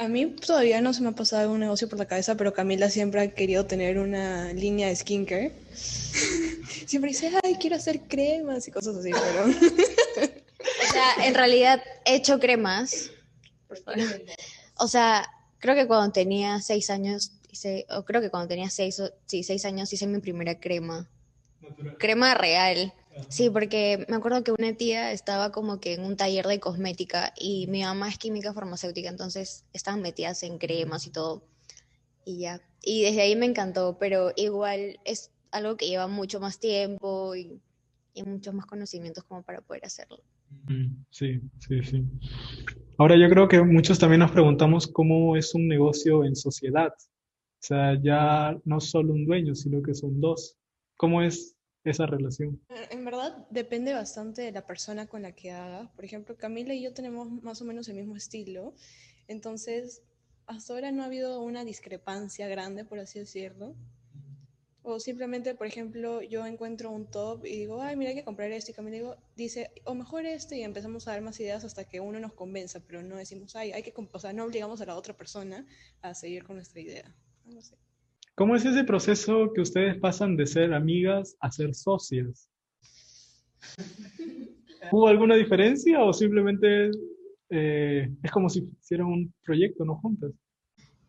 A 0.00 0.08
mí 0.08 0.24
todavía 0.24 0.80
no 0.80 0.94
se 0.94 1.02
me 1.02 1.10
ha 1.10 1.12
pasado 1.12 1.52
un 1.52 1.60
negocio 1.60 1.86
por 1.86 1.98
la 1.98 2.06
cabeza, 2.06 2.34
pero 2.34 2.54
Camila 2.54 2.88
siempre 2.88 3.20
ha 3.20 3.34
querido 3.34 3.66
tener 3.66 3.98
una 3.98 4.50
línea 4.54 4.88
de 4.88 4.96
skincare. 4.96 5.52
siempre 6.86 7.10
dice, 7.10 7.30
ay, 7.42 7.56
quiero 7.60 7.76
hacer 7.76 8.00
cremas 8.08 8.66
y 8.66 8.70
cosas 8.70 8.96
así, 8.96 9.10
pero... 9.10 9.44
o 10.88 10.92
sea, 10.92 11.26
en 11.26 11.34
realidad 11.34 11.82
he 12.06 12.14
hecho 12.14 12.40
cremas. 12.40 13.10
O 14.78 14.88
sea, 14.88 15.28
creo 15.58 15.74
que 15.74 15.86
cuando 15.86 16.10
tenía 16.12 16.62
seis 16.62 16.88
años, 16.88 17.32
hice, 17.50 17.84
o 17.90 18.02
creo 18.06 18.22
que 18.22 18.30
cuando 18.30 18.48
tenía 18.48 18.70
seis, 18.70 19.02
sí, 19.26 19.42
seis 19.42 19.66
años 19.66 19.92
hice 19.92 20.06
mi 20.06 20.20
primera 20.20 20.58
crema. 20.58 21.10
Crema 21.98 22.32
real. 22.32 22.94
Sí, 23.28 23.50
porque 23.50 24.04
me 24.08 24.16
acuerdo 24.16 24.42
que 24.44 24.52
una 24.52 24.72
tía 24.74 25.12
estaba 25.12 25.52
como 25.52 25.80
que 25.80 25.94
en 25.94 26.04
un 26.04 26.16
taller 26.16 26.46
de 26.46 26.60
cosmética 26.60 27.32
y 27.36 27.66
mi 27.66 27.82
mamá 27.82 28.08
es 28.08 28.18
química 28.18 28.52
farmacéutica, 28.52 29.08
entonces 29.08 29.64
estaban 29.72 30.02
metidas 30.02 30.42
en 30.42 30.58
cremas 30.58 31.06
y 31.06 31.10
todo. 31.10 31.42
Y 32.24 32.40
ya. 32.40 32.60
Y 32.82 33.02
desde 33.02 33.22
ahí 33.22 33.36
me 33.36 33.46
encantó, 33.46 33.98
pero 33.98 34.32
igual 34.36 35.00
es 35.04 35.30
algo 35.50 35.76
que 35.76 35.88
lleva 35.88 36.06
mucho 36.06 36.40
más 36.40 36.58
tiempo 36.58 37.34
y, 37.34 37.60
y 38.14 38.22
muchos 38.22 38.54
más 38.54 38.66
conocimientos 38.66 39.24
como 39.24 39.42
para 39.42 39.60
poder 39.60 39.84
hacerlo. 39.84 40.18
Sí, 41.10 41.40
sí, 41.58 41.82
sí. 41.82 42.04
Ahora 42.98 43.16
yo 43.16 43.28
creo 43.28 43.48
que 43.48 43.62
muchos 43.62 43.98
también 43.98 44.20
nos 44.20 44.30
preguntamos 44.30 44.86
cómo 44.86 45.36
es 45.36 45.54
un 45.54 45.68
negocio 45.68 46.24
en 46.24 46.36
sociedad. 46.36 46.92
O 46.92 47.62
sea, 47.62 48.00
ya 48.02 48.58
no 48.64 48.80
solo 48.80 49.12
un 49.12 49.26
dueño, 49.26 49.54
sino 49.54 49.82
que 49.82 49.94
son 49.94 50.20
dos. 50.20 50.56
¿Cómo 50.96 51.22
es 51.22 51.56
esa 51.84 52.06
relación? 52.06 52.60
En 52.90 53.04
verdad 53.04 53.46
depende 53.50 53.92
bastante 53.94 54.42
de 54.42 54.52
la 54.52 54.66
persona 54.66 55.06
con 55.06 55.22
la 55.22 55.32
que 55.32 55.50
haga. 55.52 55.90
Por 55.94 56.04
ejemplo, 56.04 56.36
Camila 56.36 56.74
y 56.74 56.82
yo 56.82 56.92
tenemos 56.92 57.30
más 57.42 57.62
o 57.62 57.64
menos 57.64 57.88
el 57.88 57.96
mismo 57.96 58.16
estilo. 58.16 58.74
Entonces, 59.28 60.02
hasta 60.46 60.74
ahora 60.74 60.92
no 60.92 61.02
ha 61.02 61.06
habido 61.06 61.40
una 61.40 61.64
discrepancia 61.64 62.48
grande, 62.48 62.84
por 62.84 62.98
así 62.98 63.18
decirlo. 63.20 63.74
O 64.82 64.98
simplemente, 64.98 65.54
por 65.54 65.66
ejemplo, 65.66 66.22
yo 66.22 66.46
encuentro 66.46 66.90
un 66.90 67.06
top 67.06 67.44
y 67.44 67.50
digo, 67.50 67.82
ay, 67.82 67.96
mira, 67.96 68.10
hay 68.10 68.16
que 68.16 68.24
comprar 68.24 68.50
esto. 68.50 68.70
Y 68.70 68.74
Camila 68.74 68.96
digo, 68.96 69.16
dice, 69.36 69.70
o 69.84 69.94
mejor 69.94 70.24
este, 70.26 70.56
y 70.56 70.62
empezamos 70.62 71.06
a 71.06 71.12
dar 71.12 71.20
más 71.20 71.38
ideas 71.38 71.64
hasta 71.64 71.84
que 71.84 72.00
uno 72.00 72.18
nos 72.18 72.32
convenza, 72.32 72.80
pero 72.80 73.02
no 73.02 73.16
decimos, 73.16 73.54
ay, 73.56 73.72
hay 73.72 73.82
que, 73.82 73.92
o 73.94 74.18
sea, 74.18 74.32
no 74.32 74.44
obligamos 74.44 74.80
a 74.80 74.86
la 74.86 74.96
otra 74.96 75.14
persona 75.14 75.66
a 76.02 76.14
seguir 76.14 76.44
con 76.44 76.56
nuestra 76.56 76.80
idea. 76.80 77.14
No 77.44 77.62
sé. 77.62 77.76
¿Cómo 78.34 78.56
es 78.56 78.64
ese 78.64 78.84
proceso 78.84 79.52
que 79.54 79.60
ustedes 79.60 79.98
pasan 79.98 80.36
de 80.36 80.46
ser 80.46 80.72
amigas 80.72 81.36
a 81.40 81.50
ser 81.50 81.74
socias? 81.74 82.48
¿Hubo 84.90 85.08
alguna 85.08 85.34
diferencia 85.34 86.02
o 86.02 86.12
simplemente 86.12 86.90
eh, 87.50 88.08
es 88.22 88.30
como 88.30 88.48
si 88.48 88.68
hicieran 88.80 89.06
un 89.06 89.34
proyecto, 89.44 89.84
¿no? 89.84 89.96
Juntas. 89.96 90.32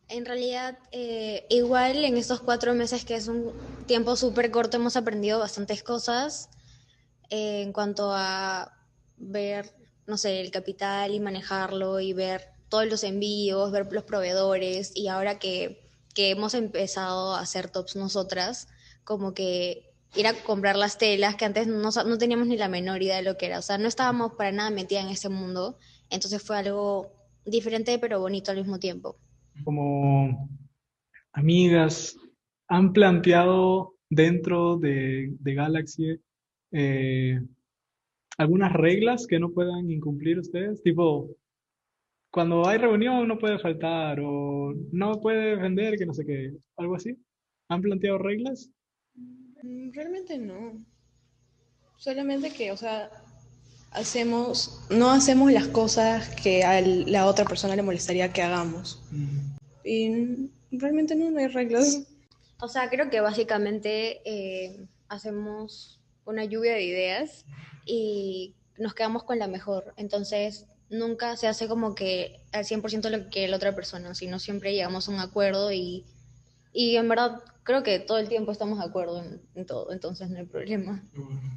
En 0.09 0.25
realidad, 0.25 0.77
eh, 0.91 1.45
igual 1.49 2.03
en 2.03 2.17
estos 2.17 2.41
cuatro 2.41 2.73
meses, 2.73 3.05
que 3.05 3.15
es 3.15 3.29
un 3.29 3.53
tiempo 3.85 4.17
súper 4.17 4.51
corto, 4.51 4.75
hemos 4.75 4.97
aprendido 4.97 5.39
bastantes 5.39 5.83
cosas 5.83 6.49
eh, 7.29 7.61
en 7.61 7.71
cuanto 7.71 8.11
a 8.11 8.73
ver, 9.15 9.71
no 10.07 10.17
sé, 10.17 10.41
el 10.41 10.51
capital 10.51 11.13
y 11.13 11.21
manejarlo 11.21 12.01
y 12.01 12.11
ver 12.11 12.49
todos 12.67 12.87
los 12.87 13.05
envíos, 13.05 13.71
ver 13.71 13.87
los 13.91 14.03
proveedores 14.03 14.91
y 14.95 15.07
ahora 15.07 15.39
que, 15.39 15.80
que 16.13 16.31
hemos 16.31 16.53
empezado 16.53 17.35
a 17.35 17.41
hacer 17.41 17.69
tops 17.69 17.95
nosotras, 17.95 18.67
como 19.03 19.33
que 19.33 19.91
ir 20.15 20.27
a 20.27 20.33
comprar 20.43 20.75
las 20.75 20.97
telas, 20.97 21.35
que 21.35 21.45
antes 21.45 21.67
no, 21.67 21.89
no, 21.89 22.17
teníamos 22.17 22.47
ni 22.47 22.57
la 22.57 22.67
menor 22.67 23.01
idea 23.01 23.17
de 23.17 23.23
lo 23.23 23.37
que 23.37 23.47
era. 23.47 23.59
O 23.59 23.61
sea, 23.61 23.77
no 23.77 23.87
estábamos 23.87 24.33
para 24.33 24.51
nada 24.51 24.69
metidas 24.69 25.05
en 25.05 25.11
ese 25.11 25.29
mundo. 25.29 25.77
Entonces 26.09 26.41
fue 26.43 26.57
algo 26.57 27.13
diferente 27.45 27.97
pero 27.99 28.19
bonito 28.19 28.51
al 28.51 28.57
mismo 28.57 28.79
tiempo. 28.79 29.17
Como 29.63 30.49
amigas, 31.33 32.15
¿han 32.67 32.93
planteado 32.93 33.95
dentro 34.09 34.77
de, 34.77 35.33
de 35.39 35.53
Galaxy 35.53 36.19
eh, 36.71 37.39
algunas 38.37 38.73
reglas 38.73 39.27
que 39.27 39.39
no 39.39 39.51
puedan 39.51 39.89
incumplir 39.89 40.39
ustedes? 40.39 40.81
Tipo, 40.83 41.29
cuando 42.31 42.65
hay 42.67 42.77
reunión 42.77 43.27
no 43.27 43.37
puede 43.37 43.59
faltar 43.59 44.19
o 44.21 44.73
no 44.91 45.19
puede 45.19 45.55
vender, 45.55 45.97
que 45.97 46.05
no 46.05 46.13
sé 46.13 46.25
qué, 46.25 46.53
algo 46.77 46.95
así. 46.95 47.15
¿Han 47.67 47.81
planteado 47.81 48.17
reglas? 48.17 48.69
Mm, 49.61 49.91
realmente 49.91 50.37
no. 50.37 50.83
Solamente 51.97 52.51
que, 52.51 52.71
o 52.71 52.77
sea, 52.77 53.11
hacemos, 53.91 54.81
no 54.89 55.11
hacemos 55.11 55.51
las 55.51 55.67
cosas 55.67 56.29
que 56.35 56.63
a 56.63 56.81
la 56.81 57.27
otra 57.27 57.45
persona 57.45 57.75
le 57.75 57.83
molestaría 57.83 58.31
que 58.31 58.41
hagamos. 58.41 59.03
Y 59.83 60.49
realmente 60.71 61.15
no, 61.15 61.37
hay 61.37 61.47
reglas. 61.47 62.07
O 62.61 62.67
sea, 62.67 62.89
creo 62.89 63.09
que 63.09 63.19
básicamente 63.19 64.21
eh, 64.25 64.85
hacemos 65.09 65.99
una 66.25 66.45
lluvia 66.45 66.73
de 66.73 66.83
ideas 66.83 67.45
y 67.85 68.55
nos 68.77 68.93
quedamos 68.93 69.23
con 69.23 69.37
la 69.37 69.47
mejor. 69.47 69.93
Entonces, 69.97 70.65
nunca 70.91 71.35
se 71.37 71.47
hace 71.47 71.67
como 71.67 71.95
que 71.95 72.41
al 72.51 72.65
100% 72.65 73.09
lo 73.09 73.29
que 73.29 73.47
la 73.47 73.55
otra 73.55 73.73
persona, 73.73 74.13
sino 74.13 74.37
siempre 74.37 74.73
llegamos 74.73 75.07
a 75.07 75.11
un 75.11 75.19
acuerdo 75.19 75.71
y, 75.71 76.05
y 76.73 76.97
en 76.97 77.09
verdad 77.09 77.39
creo 77.63 77.81
que 77.81 77.99
todo 77.99 78.17
el 78.17 78.29
tiempo 78.29 78.51
estamos 78.51 78.77
de 78.77 78.85
acuerdo 78.85 79.23
en, 79.55 79.65
todo, 79.65 79.91
entonces 79.91 80.29
no 80.29 80.37
hay 80.37 80.45
problema. 80.45 81.03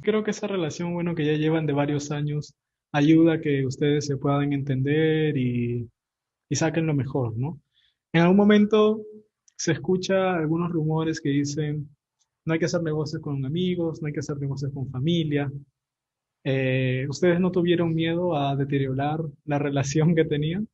Creo 0.01 0.23
que 0.23 0.31
esa 0.31 0.47
relación, 0.47 0.93
bueno, 0.93 1.15
que 1.15 1.25
ya 1.25 1.33
llevan 1.33 1.65
de 1.65 1.73
varios 1.73 2.11
años, 2.11 2.53
ayuda 2.91 3.33
a 3.33 3.41
que 3.41 3.65
ustedes 3.65 4.05
se 4.05 4.17
puedan 4.17 4.53
entender 4.53 5.37
y, 5.37 5.89
y 6.49 6.55
saquen 6.55 6.87
lo 6.87 6.93
mejor, 6.93 7.37
¿no? 7.37 7.59
En 8.13 8.21
algún 8.21 8.37
momento 8.37 9.01
se 9.57 9.73
escucha 9.73 10.35
algunos 10.35 10.71
rumores 10.71 11.19
que 11.19 11.29
dicen, 11.29 11.89
no 12.45 12.53
hay 12.53 12.59
que 12.59 12.65
hacer 12.65 12.83
negocios 12.83 13.21
con 13.21 13.43
amigos, 13.45 14.01
no 14.01 14.07
hay 14.07 14.13
que 14.13 14.19
hacer 14.19 14.37
negocios 14.37 14.71
con 14.73 14.89
familia. 14.89 15.51
Eh, 16.47 17.07
¿Ustedes 17.09 17.39
no 17.39 17.51
tuvieron 17.51 17.95
miedo 17.95 18.37
a 18.37 18.55
deteriorar 18.55 19.19
la 19.45 19.57
relación 19.57 20.13
que 20.13 20.25
tenían? 20.25 20.69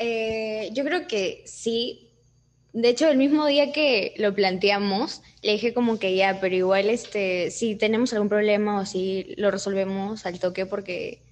Eh, 0.00 0.70
yo 0.72 0.84
creo 0.84 1.08
que 1.08 1.42
sí, 1.44 2.12
de 2.72 2.88
hecho, 2.88 3.08
el 3.08 3.18
mismo 3.18 3.44
día 3.46 3.72
que 3.72 4.14
lo 4.18 4.32
planteamos, 4.32 5.22
le 5.42 5.52
dije 5.52 5.74
como 5.74 5.98
que 5.98 6.14
ya, 6.14 6.38
pero 6.40 6.54
igual 6.54 6.88
este, 6.88 7.50
si 7.50 7.74
tenemos 7.74 8.12
algún 8.12 8.28
problema 8.28 8.80
o 8.80 8.86
si 8.86 9.34
lo 9.36 9.50
resolvemos 9.50 10.24
al 10.24 10.38
toque 10.38 10.66
porque, 10.66 11.24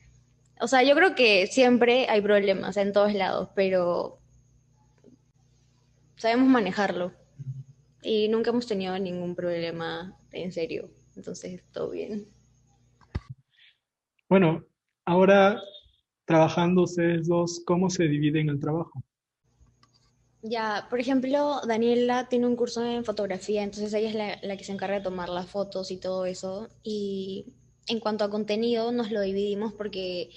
o 0.60 0.66
sea, 0.66 0.82
yo 0.82 0.96
creo 0.96 1.14
que 1.14 1.46
siempre 1.46 2.08
hay 2.08 2.20
problemas 2.20 2.76
en 2.76 2.92
todos 2.92 3.14
lados, 3.14 3.50
pero 3.54 4.18
sabemos 6.16 6.48
manejarlo 6.48 7.12
y 8.02 8.26
nunca 8.26 8.50
hemos 8.50 8.66
tenido 8.66 8.98
ningún 8.98 9.36
problema 9.36 10.18
en 10.32 10.50
serio, 10.50 10.90
entonces 11.14 11.62
todo 11.72 11.90
bien. 11.90 12.26
Bueno, 14.28 14.64
ahora 15.04 15.60
trabajando 16.24 16.82
ustedes 16.82 17.28
dos, 17.28 17.62
¿cómo 17.64 17.88
se 17.88 18.08
dividen 18.08 18.48
el 18.48 18.60
trabajo? 18.60 19.02
Ya, 20.42 20.86
por 20.90 21.00
ejemplo, 21.00 21.60
Daniela 21.66 22.28
tiene 22.28 22.46
un 22.46 22.56
curso 22.56 22.84
en 22.84 23.04
fotografía, 23.04 23.62
entonces 23.62 23.92
ella 23.94 24.38
es 24.38 24.42
la, 24.42 24.56
que 24.56 24.64
se 24.64 24.72
encarga 24.72 24.96
de 24.96 25.04
tomar 25.04 25.28
las 25.28 25.46
fotos 25.48 25.90
y 25.90 25.96
todo 25.96 26.26
eso. 26.26 26.68
Y 26.82 27.46
en 27.88 28.00
cuanto 28.00 28.24
a 28.24 28.30
contenido, 28.30 28.92
nos 28.92 29.10
lo 29.10 29.20
dividimos 29.20 29.72
porque 29.72 30.30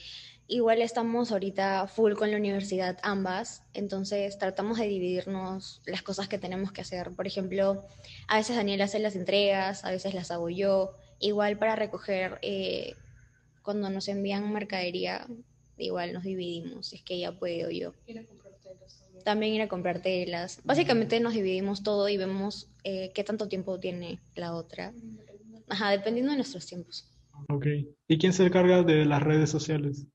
igual 0.48 0.82
estamos 0.82 1.32
ahorita 1.32 1.88
full 1.88 2.14
con 2.14 2.32
la 2.32 2.38
universidad 2.38 2.98
ambas, 3.04 3.64
entonces 3.74 4.38
tratamos 4.40 4.80
de 4.80 4.88
dividirnos 4.88 5.82
las 5.86 6.02
cosas 6.02 6.28
que 6.28 6.40
tenemos 6.40 6.72
que 6.72 6.82
hacer. 6.82 7.12
Por 7.12 7.28
ejemplo, 7.28 7.86
a 8.28 8.38
veces 8.38 8.56
Daniela 8.56 8.86
hace 8.86 9.00
las 9.00 9.16
entregas, 9.16 9.86
a 9.86 9.92
veces 9.92 10.14
las 10.14 10.32
hago 10.32 10.50
yo. 10.50 10.96
Igual 11.20 11.60
para 11.60 11.76
recoger, 11.76 12.40
eh, 12.42 12.96
cuando 13.62 13.90
nos 13.90 14.08
envían 14.08 14.52
mercadería, 14.52 15.28
igual 15.78 16.14
nos 16.14 16.24
dividimos, 16.24 16.94
es 16.94 17.04
que 17.04 17.16
ella 17.16 17.38
puede 17.38 17.66
o 17.66 17.70
yo 17.70 17.94
también 19.24 19.54
ir 19.54 19.62
a 19.62 19.68
comprar 19.68 20.02
telas. 20.02 20.62
Básicamente 20.64 21.20
nos 21.20 21.34
dividimos 21.34 21.84
todo 21.84 22.10
y 22.10 22.18
vemos 22.18 22.70
eh, 22.84 23.12
qué 23.14 23.24
tanto 23.24 23.48
tiempo 23.48 23.80
tiene 23.80 24.20
la 24.36 24.54
otra. 24.54 24.94
Ajá, 25.68 25.92
dependiendo 25.92 26.32
de 26.32 26.38
nuestros 26.38 26.66
tiempos. 26.66 27.10
Ok. 27.50 27.66
¿Y 28.08 28.18
quién 28.18 28.34
se 28.34 28.46
encarga 28.46 28.84
de 28.84 29.06
las 29.06 29.22
redes 29.22 29.50
sociales? 29.50 30.08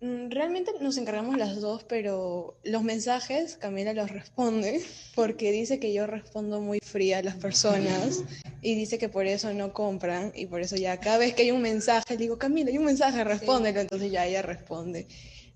Mm, 0.00 0.30
realmente 0.30 0.72
nos 0.80 0.96
encargamos 0.96 1.36
las 1.36 1.60
dos, 1.60 1.84
pero 1.84 2.58
los 2.64 2.82
mensajes 2.82 3.56
Camila 3.56 3.92
los 3.92 4.10
responde 4.10 4.82
porque 5.14 5.52
dice 5.52 5.78
que 5.78 5.92
yo 5.92 6.06
respondo 6.06 6.60
muy 6.60 6.78
fría 6.80 7.18
a 7.18 7.22
las 7.22 7.36
personas 7.36 8.24
y 8.62 8.74
dice 8.76 8.96
que 8.96 9.10
por 9.10 9.26
eso 9.26 9.52
no 9.52 9.74
compran 9.74 10.32
y 10.34 10.46
por 10.46 10.62
eso 10.62 10.76
ya 10.76 10.98
cada 11.00 11.18
vez 11.18 11.34
que 11.34 11.42
hay 11.42 11.50
un 11.50 11.60
mensaje 11.60 12.04
le 12.08 12.16
digo, 12.16 12.38
Camila, 12.38 12.70
hay 12.70 12.78
un 12.78 12.86
mensaje, 12.86 13.22
respóndelo, 13.24 13.80
entonces 13.80 14.10
ya 14.10 14.26
ella 14.26 14.40
responde. 14.40 15.06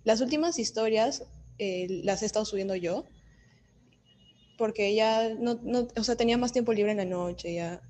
Las 0.05 0.21
últimas 0.21 0.59
historias 0.59 1.25
eh, 1.59 1.87
las 2.03 2.23
he 2.23 2.27
estado 2.27 2.45
subiendo 2.45 2.75
yo, 2.75 3.07
porque 4.59 4.89
ella 4.89 5.35
no, 5.35 5.59
no, 5.63 5.89
o 5.97 6.05
sea, 6.05 6.17
tenía 6.17 6.37
más 6.37 6.53
tiempo 6.53 6.73
libre 6.73 6.91
en 6.91 6.99
la 6.99 7.05
noche 7.05 7.55
ya. 7.55 7.81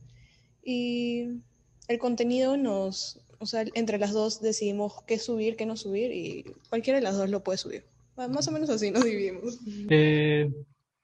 Y 0.63 1.43
el 1.89 1.99
contenido 1.99 2.57
nos, 2.57 3.21
o 3.45 3.47
sea, 3.47 3.63
entre 3.75 3.99
las 3.99 4.15
dos 4.15 4.41
decidimos 4.41 5.03
qué 5.07 5.19
subir, 5.19 5.55
qué 5.55 5.67
no 5.67 5.77
subir, 5.77 6.11
y 6.13 6.45
cualquiera 6.71 6.99
de 6.99 7.05
las 7.05 7.19
dos 7.19 7.29
lo 7.29 7.45
puede 7.45 7.59
subir. 7.59 7.85
Más 8.17 8.49
o 8.49 8.53
menos 8.53 8.71
así 8.71 8.91
nos 8.91 9.05
dividimos. 9.05 9.59
Eh, 9.91 10.51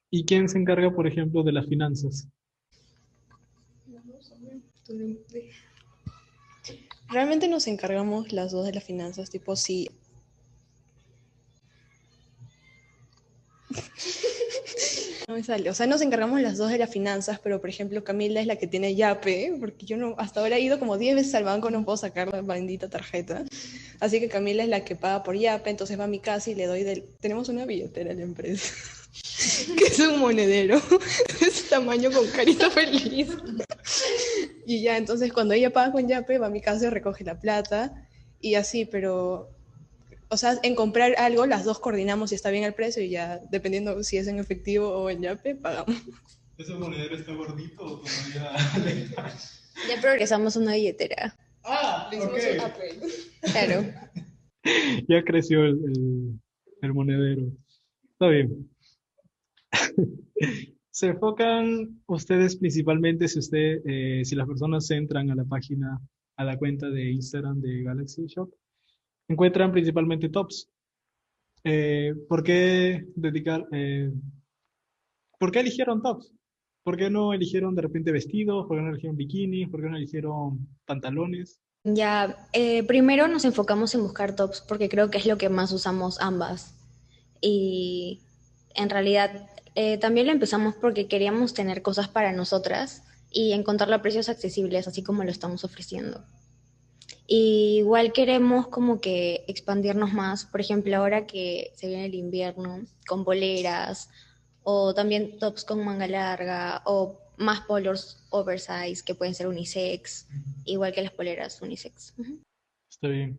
¿Y 0.08 0.24
quién 0.24 0.48
se 0.48 0.56
encarga, 0.56 0.90
por 0.90 1.06
ejemplo, 1.06 1.42
de 1.42 1.52
las 1.52 1.66
finanzas? 1.66 2.28
Realmente 7.10 7.46
nos 7.46 7.66
encargamos 7.66 8.32
las 8.32 8.52
dos 8.52 8.64
de 8.64 8.72
las 8.72 8.84
finanzas, 8.84 9.28
tipo 9.28 9.54
si 9.54 9.90
No 15.30 15.36
me 15.36 15.44
sale. 15.44 15.70
O 15.70 15.74
sea, 15.74 15.86
nos 15.86 16.02
encargamos 16.02 16.40
las 16.40 16.56
dos 16.56 16.72
de 16.72 16.78
las 16.78 16.90
finanzas, 16.90 17.38
pero 17.40 17.60
por 17.60 17.70
ejemplo, 17.70 18.02
Camila 18.02 18.40
es 18.40 18.48
la 18.48 18.56
que 18.56 18.66
tiene 18.66 18.96
Yape, 18.96 19.58
porque 19.60 19.86
yo 19.86 19.96
no, 19.96 20.16
hasta 20.18 20.40
ahora 20.40 20.56
he 20.56 20.60
ido 20.60 20.80
como 20.80 20.98
10 20.98 21.14
veces 21.14 21.32
al 21.36 21.44
banco, 21.44 21.70
no 21.70 21.84
puedo 21.84 21.96
sacar 21.96 22.26
la 22.32 22.40
bendita 22.42 22.90
tarjeta. 22.90 23.44
Así 24.00 24.18
que 24.18 24.28
Camila 24.28 24.64
es 24.64 24.68
la 24.68 24.84
que 24.84 24.96
paga 24.96 25.22
por 25.22 25.36
Yape, 25.36 25.70
entonces 25.70 26.00
va 26.00 26.04
a 26.04 26.08
mi 26.08 26.18
casa 26.18 26.50
y 26.50 26.56
le 26.56 26.66
doy 26.66 26.82
del. 26.82 27.04
Tenemos 27.20 27.48
una 27.48 27.64
billetera 27.64 28.10
en 28.10 28.16
la 28.16 28.24
empresa, 28.24 28.74
que 29.78 29.84
es 29.84 30.00
un 30.00 30.18
monedero, 30.18 30.82
de 31.38 31.46
ese 31.46 31.68
tamaño 31.68 32.10
con 32.10 32.26
carita 32.26 32.68
feliz. 32.68 33.28
y 34.66 34.82
ya, 34.82 34.96
entonces 34.96 35.32
cuando 35.32 35.54
ella 35.54 35.70
paga 35.70 35.92
con 35.92 36.08
Yape, 36.08 36.38
va 36.38 36.48
a 36.48 36.50
mi 36.50 36.60
casa 36.60 36.86
y 36.86 36.90
recoge 36.90 37.22
la 37.22 37.38
plata, 37.38 37.94
y 38.40 38.56
así, 38.56 38.84
pero 38.84 39.48
o 40.30 40.36
sea, 40.36 40.58
en 40.62 40.74
comprar 40.74 41.14
algo, 41.18 41.44
las 41.44 41.64
dos 41.64 41.80
coordinamos 41.80 42.30
si 42.30 42.36
está 42.36 42.50
bien 42.50 42.64
el 42.64 42.72
precio 42.72 43.02
y 43.02 43.10
ya, 43.10 43.40
dependiendo 43.50 44.02
si 44.04 44.16
es 44.16 44.28
en 44.28 44.38
efectivo 44.38 44.88
o 44.88 45.10
en 45.10 45.22
Yape, 45.22 45.56
pagamos. 45.56 45.96
¿Ese 46.56 46.74
monedero 46.74 47.16
está 47.16 47.32
gordito 47.34 47.82
o 47.84 48.02
todavía 48.02 48.52
Ya 49.88 50.00
progresamos 50.00 50.56
una 50.56 50.74
billetera. 50.74 51.36
Ah, 51.64 52.10
okay. 52.12 52.58
Claro. 53.40 53.84
ya 55.08 55.24
creció 55.24 55.64
el, 55.64 56.38
el, 56.82 56.94
monedero. 56.94 57.50
Está 58.12 58.28
bien. 58.28 58.70
Se 60.90 61.06
enfocan 61.08 62.02
ustedes 62.06 62.56
principalmente 62.56 63.26
si 63.26 63.38
usted, 63.38 63.80
eh, 63.86 64.22
si 64.24 64.36
las 64.36 64.46
personas 64.46 64.90
entran 64.90 65.30
a 65.30 65.34
la 65.34 65.44
página, 65.44 66.00
a 66.36 66.44
la 66.44 66.58
cuenta 66.58 66.90
de 66.90 67.10
Instagram 67.10 67.60
de 67.60 67.82
Galaxy 67.82 68.26
Shop, 68.26 68.50
encuentran 69.30 69.72
principalmente 69.72 70.28
tops. 70.28 70.68
Eh, 71.64 72.14
¿Por 72.28 72.42
qué 72.42 73.04
dedicar, 73.14 73.66
eh, 73.72 74.10
por 75.38 75.50
qué 75.50 75.60
eligieron 75.60 76.02
tops? 76.02 76.32
¿Por 76.82 76.96
qué 76.96 77.10
no 77.10 77.32
eligieron 77.32 77.74
de 77.74 77.82
repente 77.82 78.12
vestidos? 78.12 78.66
¿Por 78.66 78.76
qué 78.76 78.82
no 78.82 78.90
eligieron 78.90 79.16
bikinis? 79.16 79.68
¿Por 79.68 79.82
qué 79.82 79.88
no 79.88 79.96
eligieron 79.96 80.68
pantalones? 80.84 81.60
Ya, 81.84 82.48
eh, 82.52 82.82
primero 82.84 83.28
nos 83.28 83.44
enfocamos 83.44 83.94
en 83.94 84.02
buscar 84.02 84.34
tops 84.34 84.62
porque 84.66 84.88
creo 84.88 85.10
que 85.10 85.18
es 85.18 85.26
lo 85.26 85.38
que 85.38 85.48
más 85.48 85.72
usamos 85.72 86.20
ambas. 86.20 86.74
Y 87.40 88.20
en 88.74 88.90
realidad 88.90 89.48
eh, 89.74 89.98
también 89.98 90.26
lo 90.26 90.32
empezamos 90.32 90.74
porque 90.74 91.06
queríamos 91.06 91.54
tener 91.54 91.82
cosas 91.82 92.08
para 92.08 92.32
nosotras 92.32 93.02
y 93.30 93.52
encontrarlo 93.52 93.94
a 93.94 94.02
precios 94.02 94.28
accesibles, 94.28 94.88
así 94.88 95.02
como 95.02 95.24
lo 95.24 95.30
estamos 95.30 95.64
ofreciendo. 95.64 96.24
Y 97.32 97.76
igual 97.78 98.12
queremos 98.12 98.66
como 98.66 99.00
que 99.00 99.44
expandirnos 99.46 100.12
más, 100.12 100.46
por 100.46 100.60
ejemplo, 100.60 100.96
ahora 100.96 101.28
que 101.28 101.70
se 101.76 101.86
viene 101.86 102.06
el 102.06 102.16
invierno, 102.16 102.84
con 103.06 103.22
boleras, 103.22 104.10
o 104.64 104.92
también 104.94 105.38
tops 105.38 105.64
con 105.64 105.84
manga 105.84 106.08
larga, 106.08 106.82
o 106.86 107.20
más 107.36 107.60
polos 107.60 108.26
oversize 108.30 109.04
que 109.04 109.14
pueden 109.14 109.36
ser 109.36 109.46
unisex, 109.46 110.26
igual 110.64 110.92
que 110.92 111.02
las 111.02 111.12
poleras 111.12 111.62
unisex. 111.62 112.14
Está 112.90 113.06
bien. 113.06 113.38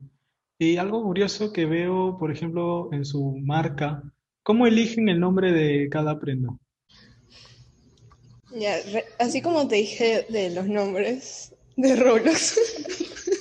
Y 0.58 0.78
algo 0.78 1.04
curioso 1.04 1.52
que 1.52 1.66
veo, 1.66 2.18
por 2.18 2.32
ejemplo, 2.32 2.88
en 2.94 3.04
su 3.04 3.40
marca, 3.44 4.04
¿cómo 4.42 4.68
eligen 4.68 5.10
el 5.10 5.20
nombre 5.20 5.52
de 5.52 5.90
cada 5.90 6.18
prenda? 6.18 6.58
Ya, 8.56 8.78
así 9.20 9.42
como 9.42 9.68
te 9.68 9.76
dije 9.76 10.26
de 10.30 10.50
los 10.52 10.68
nombres 10.68 11.54
de 11.76 11.98
Roblox, 11.98 12.56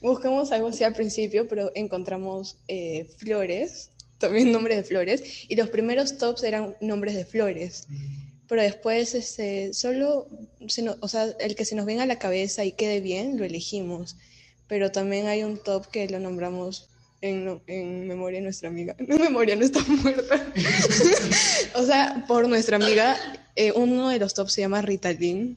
buscamos 0.00 0.52
algo 0.52 0.68
así 0.68 0.84
al 0.84 0.94
principio, 0.94 1.48
pero 1.48 1.70
encontramos 1.74 2.58
eh, 2.68 3.08
flores, 3.18 3.90
también 4.18 4.52
nombres 4.52 4.76
de 4.78 4.84
flores, 4.84 5.22
y 5.48 5.56
los 5.56 5.68
primeros 5.68 6.18
tops 6.18 6.42
eran 6.42 6.76
nombres 6.80 7.14
de 7.14 7.24
flores. 7.24 7.86
Pero 8.48 8.62
después, 8.62 9.14
este, 9.14 9.72
solo, 9.74 10.26
o 11.00 11.08
sea, 11.08 11.26
el 11.38 11.54
que 11.54 11.64
se 11.64 11.76
nos 11.76 11.86
venga 11.86 12.02
a 12.02 12.06
la 12.06 12.18
cabeza 12.18 12.64
y 12.64 12.72
quede 12.72 13.00
bien, 13.00 13.38
lo 13.38 13.44
elegimos. 13.44 14.16
Pero 14.66 14.90
también 14.90 15.28
hay 15.28 15.44
un 15.44 15.56
top 15.62 15.86
que 15.86 16.08
lo 16.08 16.18
nombramos 16.18 16.90
en, 17.20 17.60
en 17.68 18.08
memoria 18.08 18.38
de 18.38 18.44
nuestra 18.44 18.68
amiga. 18.68 18.96
No, 19.06 19.18
memoria, 19.18 19.54
no 19.54 19.64
está 19.64 19.80
muerta. 19.84 20.52
o 21.76 21.84
sea, 21.84 22.24
por 22.26 22.48
nuestra 22.48 22.76
amiga, 22.76 23.16
eh, 23.54 23.72
uno 23.72 24.08
de 24.08 24.18
los 24.18 24.34
tops 24.34 24.52
se 24.52 24.62
llama 24.62 24.82
Ritalin 24.82 25.56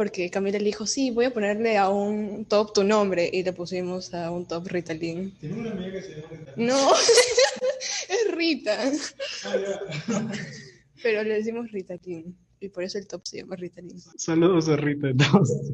porque 0.00 0.30
Camila 0.30 0.58
le 0.58 0.64
dijo, 0.64 0.86
sí, 0.86 1.10
voy 1.10 1.26
a 1.26 1.30
ponerle 1.30 1.76
a 1.76 1.90
un 1.90 2.46
top 2.46 2.72
tu 2.72 2.84
nombre, 2.84 3.28
y 3.30 3.42
le 3.42 3.52
pusimos 3.52 4.14
a 4.14 4.30
un 4.30 4.46
top 4.46 4.66
Ritalin. 4.68 5.30
¿Tiene 5.38 5.60
una 5.60 5.72
amiga 5.72 5.92
que 5.92 6.00
se 6.00 6.14
llama 6.14 6.28
Ritalin? 6.30 6.66
No, 6.68 6.92
es 8.08 8.34
Rita. 8.34 8.92
Ah, 9.44 10.32
Pero 11.02 11.22
le 11.22 11.34
decimos 11.34 11.70
Ritalin, 11.70 12.34
y 12.60 12.70
por 12.70 12.82
eso 12.82 12.96
el 12.96 13.06
top 13.06 13.26
se 13.26 13.40
llama 13.42 13.56
Ritalin. 13.56 14.00
Saludos 14.16 14.70
a 14.70 14.76
Rita, 14.76 15.10
entonces. 15.10 15.70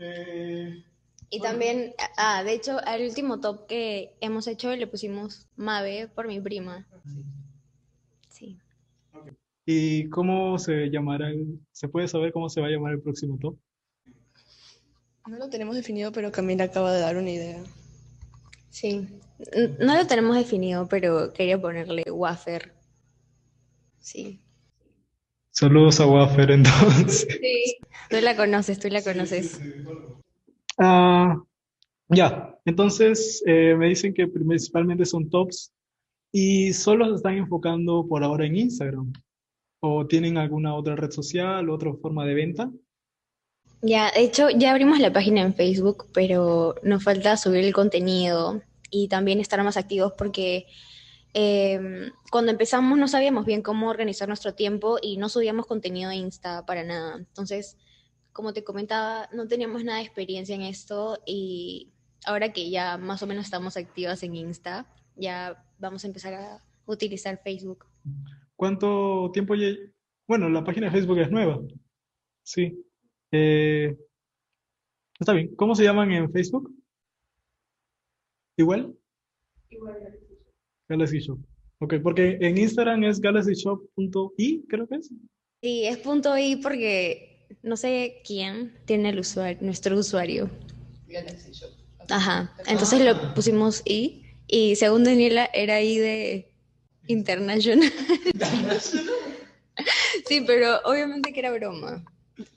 eh, 0.00 0.82
y 1.30 1.38
también, 1.38 1.94
ah, 2.16 2.42
de 2.42 2.52
hecho, 2.52 2.80
al 2.84 3.02
último 3.02 3.38
top 3.38 3.68
que 3.68 4.16
hemos 4.20 4.48
hecho 4.48 4.74
le 4.74 4.88
pusimos 4.88 5.46
Mave 5.54 6.08
por 6.08 6.26
mi 6.26 6.40
prima. 6.40 6.84
Sí. 7.04 7.22
¿Y 9.66 10.08
cómo 10.10 10.58
se 10.58 10.88
llamará? 10.90 11.28
el- 11.28 11.58
¿Se 11.72 11.88
puede 11.88 12.06
saber 12.08 12.32
cómo 12.32 12.48
se 12.48 12.60
va 12.60 12.68
a 12.68 12.70
llamar 12.70 12.92
el 12.94 13.02
próximo 13.02 13.36
top? 13.40 13.56
No 15.26 15.36
lo 15.38 15.48
tenemos 15.50 15.74
definido, 15.74 16.12
pero 16.12 16.30
Camila 16.30 16.64
acaba 16.64 16.92
de 16.92 17.00
dar 17.00 17.16
una 17.16 17.30
idea. 17.30 17.60
Sí. 18.70 19.08
No 19.80 19.96
lo 19.96 20.06
tenemos 20.06 20.36
definido, 20.36 20.86
pero 20.88 21.32
quería 21.32 21.60
ponerle 21.60 22.04
wafer. 22.10 22.72
Sí. 23.98 24.40
Saludos 25.50 25.98
a 26.00 26.06
Wafer, 26.06 26.50
entonces. 26.52 27.26
Sí. 27.40 27.76
Tú 28.08 28.16
la 28.20 28.36
conoces, 28.36 28.78
tú 28.78 28.88
la 28.88 29.02
conoces. 29.02 29.60
Ah, 30.78 31.42
ya, 32.08 32.56
entonces 32.66 33.42
eh, 33.46 33.74
me 33.76 33.88
dicen 33.88 34.14
que 34.14 34.28
principalmente 34.28 35.04
son 35.04 35.28
tops 35.28 35.72
y 36.30 36.72
solo 36.72 37.08
se 37.08 37.16
están 37.16 37.34
enfocando 37.38 38.06
por 38.06 38.22
ahora 38.22 38.46
en 38.46 38.56
Instagram. 38.56 39.12
¿O 39.88 40.06
tienen 40.06 40.36
alguna 40.36 40.74
otra 40.74 40.96
red 40.96 41.12
social, 41.12 41.70
otra 41.70 41.92
forma 41.94 42.24
de 42.26 42.34
venta? 42.34 42.70
Ya, 43.82 44.10
de 44.10 44.22
hecho, 44.22 44.50
ya 44.50 44.72
abrimos 44.72 44.98
la 44.98 45.12
página 45.12 45.42
en 45.42 45.54
Facebook, 45.54 46.08
pero 46.12 46.74
nos 46.82 47.04
falta 47.04 47.36
subir 47.36 47.64
el 47.64 47.72
contenido 47.72 48.62
y 48.90 49.06
también 49.06 49.38
estar 49.38 49.62
más 49.62 49.76
activos 49.76 50.12
porque 50.18 50.66
em, 51.34 52.10
cuando 52.32 52.50
empezamos 52.50 52.98
no 52.98 53.06
sabíamos 53.06 53.46
bien 53.46 53.62
cómo 53.62 53.88
organizar 53.88 54.26
nuestro 54.26 54.54
tiempo 54.54 54.98
y 55.00 55.18
no 55.18 55.28
subíamos 55.28 55.66
contenido 55.66 56.10
a 56.10 56.16
Insta 56.16 56.66
para 56.66 56.82
nada. 56.82 57.16
Entonces, 57.18 57.76
como 58.32 58.52
te 58.52 58.64
comentaba, 58.64 59.28
no 59.32 59.46
teníamos 59.46 59.84
nada 59.84 59.98
de 59.98 60.04
experiencia 60.04 60.54
en 60.54 60.62
esto 60.62 61.20
y 61.24 61.92
ahora 62.24 62.52
que 62.52 62.70
ya 62.70 62.98
más 62.98 63.22
o 63.22 63.26
menos 63.26 63.44
estamos 63.44 63.76
activas 63.76 64.22
en 64.24 64.34
Insta, 64.34 64.86
ya 65.14 65.64
vamos 65.78 66.02
a 66.02 66.08
empezar 66.08 66.34
a 66.34 66.64
utilizar 66.86 67.40
Facebook. 67.42 67.86
¿Cuánto 68.56 69.30
tiempo 69.32 69.54
ya? 69.54 69.68
Bueno, 70.26 70.48
la 70.48 70.64
página 70.64 70.86
de 70.86 70.92
Facebook 70.92 71.18
es 71.18 71.30
nueva. 71.30 71.60
Sí. 72.42 72.84
Eh, 73.30 73.96
está 75.18 75.32
bien. 75.32 75.54
¿Cómo 75.56 75.74
se 75.74 75.84
llaman 75.84 76.10
en 76.12 76.32
Facebook? 76.32 76.72
¿Igual? 78.56 78.96
Galaxy 80.88 81.18
Shop. 81.20 81.38
Ok, 81.80 81.94
porque 82.02 82.38
en 82.40 82.56
Instagram 82.56 83.04
es 83.04 83.20
galaxyshop.i, 83.20 84.64
creo 84.66 84.88
que 84.88 84.94
es. 84.96 85.12
Sí, 85.62 85.84
es 85.84 85.98
punto 85.98 86.36
i 86.38 86.56
porque 86.56 87.46
no 87.62 87.76
sé 87.76 88.22
quién 88.24 88.78
tiene 88.86 89.10
el 89.10 89.18
usuario, 89.18 89.58
nuestro 89.60 89.98
usuario. 89.98 90.48
Ajá, 92.08 92.54
entonces 92.66 93.04
lo 93.04 93.34
pusimos 93.34 93.82
i 93.84 94.22
y 94.46 94.76
según 94.76 95.04
Daniela 95.04 95.50
era 95.52 95.82
i 95.82 95.98
de 95.98 96.52
international. 97.06 97.92
Sí, 100.26 100.42
pero 100.46 100.80
obviamente 100.84 101.32
que 101.32 101.40
era 101.40 101.52
broma. 101.52 102.04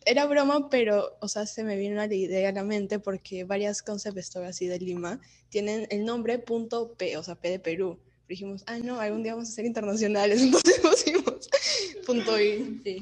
Era 0.06 0.26
broma, 0.26 0.70
pero, 0.70 1.18
o 1.22 1.28
sea, 1.28 1.46
se 1.46 1.64
me 1.64 1.78
vino 1.78 1.94
una 1.94 2.14
idea 2.14 2.50
a 2.50 2.52
la 2.52 2.64
mente 2.64 3.00
porque 3.00 3.44
varias 3.46 3.82
concept 3.82 4.18
stores 4.20 4.50
así 4.50 4.68
de 4.68 4.80
Lima 4.80 5.20
tienen 5.50 5.88
el 5.90 6.06
nombre 6.06 6.40
punto 6.40 6.96
P, 6.98 7.16
o 7.18 7.24
sea, 7.24 7.36
P 7.36 7.50
de 7.50 7.60
Perú. 7.60 8.00
Dijimos, 8.28 8.64
ah, 8.68 8.78
no, 8.80 9.00
algún 9.00 9.24
día 9.24 9.34
vamos 9.34 9.50
a 9.50 9.52
ser 9.52 9.66
internacionales, 9.66 10.42
entonces 10.44 10.80
pusimos 10.80 11.50
punto 12.06 12.40
I. 12.40 12.82
Sí. 12.84 13.00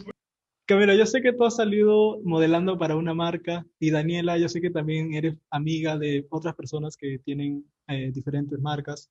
Camila, 0.66 0.96
yo 0.96 1.06
sé 1.06 1.22
que 1.22 1.32
tú 1.32 1.46
has 1.46 1.56
salido 1.56 2.20
modelando 2.24 2.78
para 2.78 2.98
una 2.98 3.14
marca 3.14 3.66
y 3.80 3.90
Daniela, 3.90 4.38
yo 4.38 4.50
sé 4.50 4.60
que 4.60 4.70
también 4.70 5.14
eres 5.14 5.36
amiga 5.50 5.98
de 5.98 6.28
otras 6.30 6.56
personas 6.56 6.98
que 6.98 7.20
tienen 7.20 7.66
eh, 7.88 8.12
diferentes 8.14 8.60
marcas. 8.60 9.10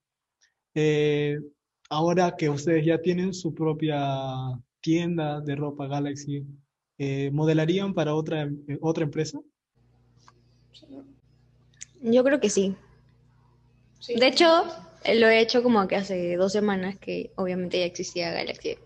Eh, 0.75 1.39
ahora 1.89 2.37
que 2.37 2.49
ustedes 2.49 2.85
ya 2.85 3.01
tienen 3.01 3.33
su 3.35 3.55
propia 3.55 3.99
tienda 4.81 5.41
de 5.41 5.57
ropa 5.57 5.87
Galaxy, 5.87 6.47
eh, 6.99 7.31
¿modelarían 7.33 7.95
para 7.95 8.15
otra, 8.15 8.45
eh, 8.45 8.79
otra 8.81 9.05
empresa? 9.05 9.41
Yo 12.03 12.25
creo 12.25 12.41
que 12.41 12.51
sí. 12.51 12.77
De 14.09 14.27
hecho, 14.27 14.65
lo 15.15 15.29
he 15.29 15.41
hecho 15.41 15.63
como 15.63 15.87
que 15.89 15.97
hace 15.97 16.37
dos 16.37 16.53
semanas 16.53 16.97
que 16.99 17.33
obviamente 17.37 17.79
ya 17.79 17.85
existía 17.85 18.33
Galaxy. 18.33 18.79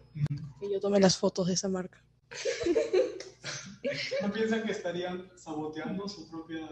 Y 0.61 0.73
yo 0.73 0.81
tomé 0.81 1.01
las 1.01 1.17
fotos 1.17 1.49
de 1.49 1.55
esa 1.55 1.69
marca. 1.69 2.03
¿No 4.23 4.33
piensan 4.33 4.65
que 4.65 4.73
estarían 4.73 5.31
saboteando 5.37 6.09
su 6.09 6.29
propia... 6.31 6.69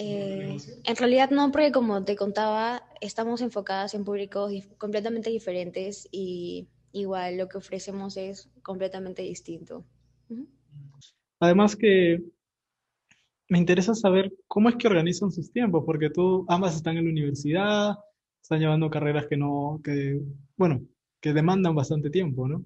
Eh, 0.00 0.56
en 0.84 0.96
realidad 0.96 1.30
no, 1.30 1.50
porque 1.50 1.72
como 1.72 2.04
te 2.04 2.14
contaba, 2.14 2.84
estamos 3.00 3.40
enfocadas 3.40 3.94
en 3.94 4.04
públicos 4.04 4.52
completamente 4.78 5.28
diferentes 5.28 6.08
y 6.12 6.68
igual 6.92 7.36
lo 7.36 7.48
que 7.48 7.58
ofrecemos 7.58 8.16
es 8.16 8.48
completamente 8.62 9.22
distinto. 9.22 9.84
Además 11.40 11.74
que 11.74 12.22
me 13.48 13.58
interesa 13.58 13.92
saber 13.94 14.32
cómo 14.46 14.68
es 14.68 14.76
que 14.76 14.86
organizan 14.86 15.32
sus 15.32 15.50
tiempos, 15.50 15.82
porque 15.84 16.10
tú, 16.10 16.46
ambas 16.48 16.76
están 16.76 16.96
en 16.96 17.04
la 17.04 17.10
universidad, 17.10 17.96
están 18.40 18.60
llevando 18.60 18.90
carreras 18.90 19.26
que 19.26 19.36
no, 19.36 19.80
que, 19.82 20.20
bueno, 20.56 20.80
que 21.20 21.32
demandan 21.32 21.74
bastante 21.74 22.08
tiempo, 22.08 22.46
¿no? 22.46 22.64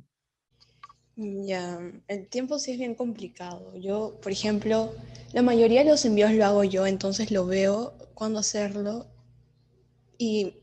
Ya, 1.17 1.79
el 2.09 2.27
tiempo 2.29 2.59
sí 2.59 2.73
es 2.73 2.79
bien 2.79 2.95
complicado. 2.95 3.77
Yo, 3.77 4.19
por 4.23 4.33
ejemplo, 4.33 4.95
la 5.33 5.43
mayoría 5.43 5.85
de 5.85 5.91
los 5.91 6.05
envíos 6.05 6.33
lo 6.33 6.45
hago 6.47 6.65
yo, 6.65 6.87
entonces 6.87 7.31
lo 7.31 7.47
veo 7.47 7.95
cuándo 8.15 8.39
hacerlo. 8.39 9.07
Y 10.17 10.55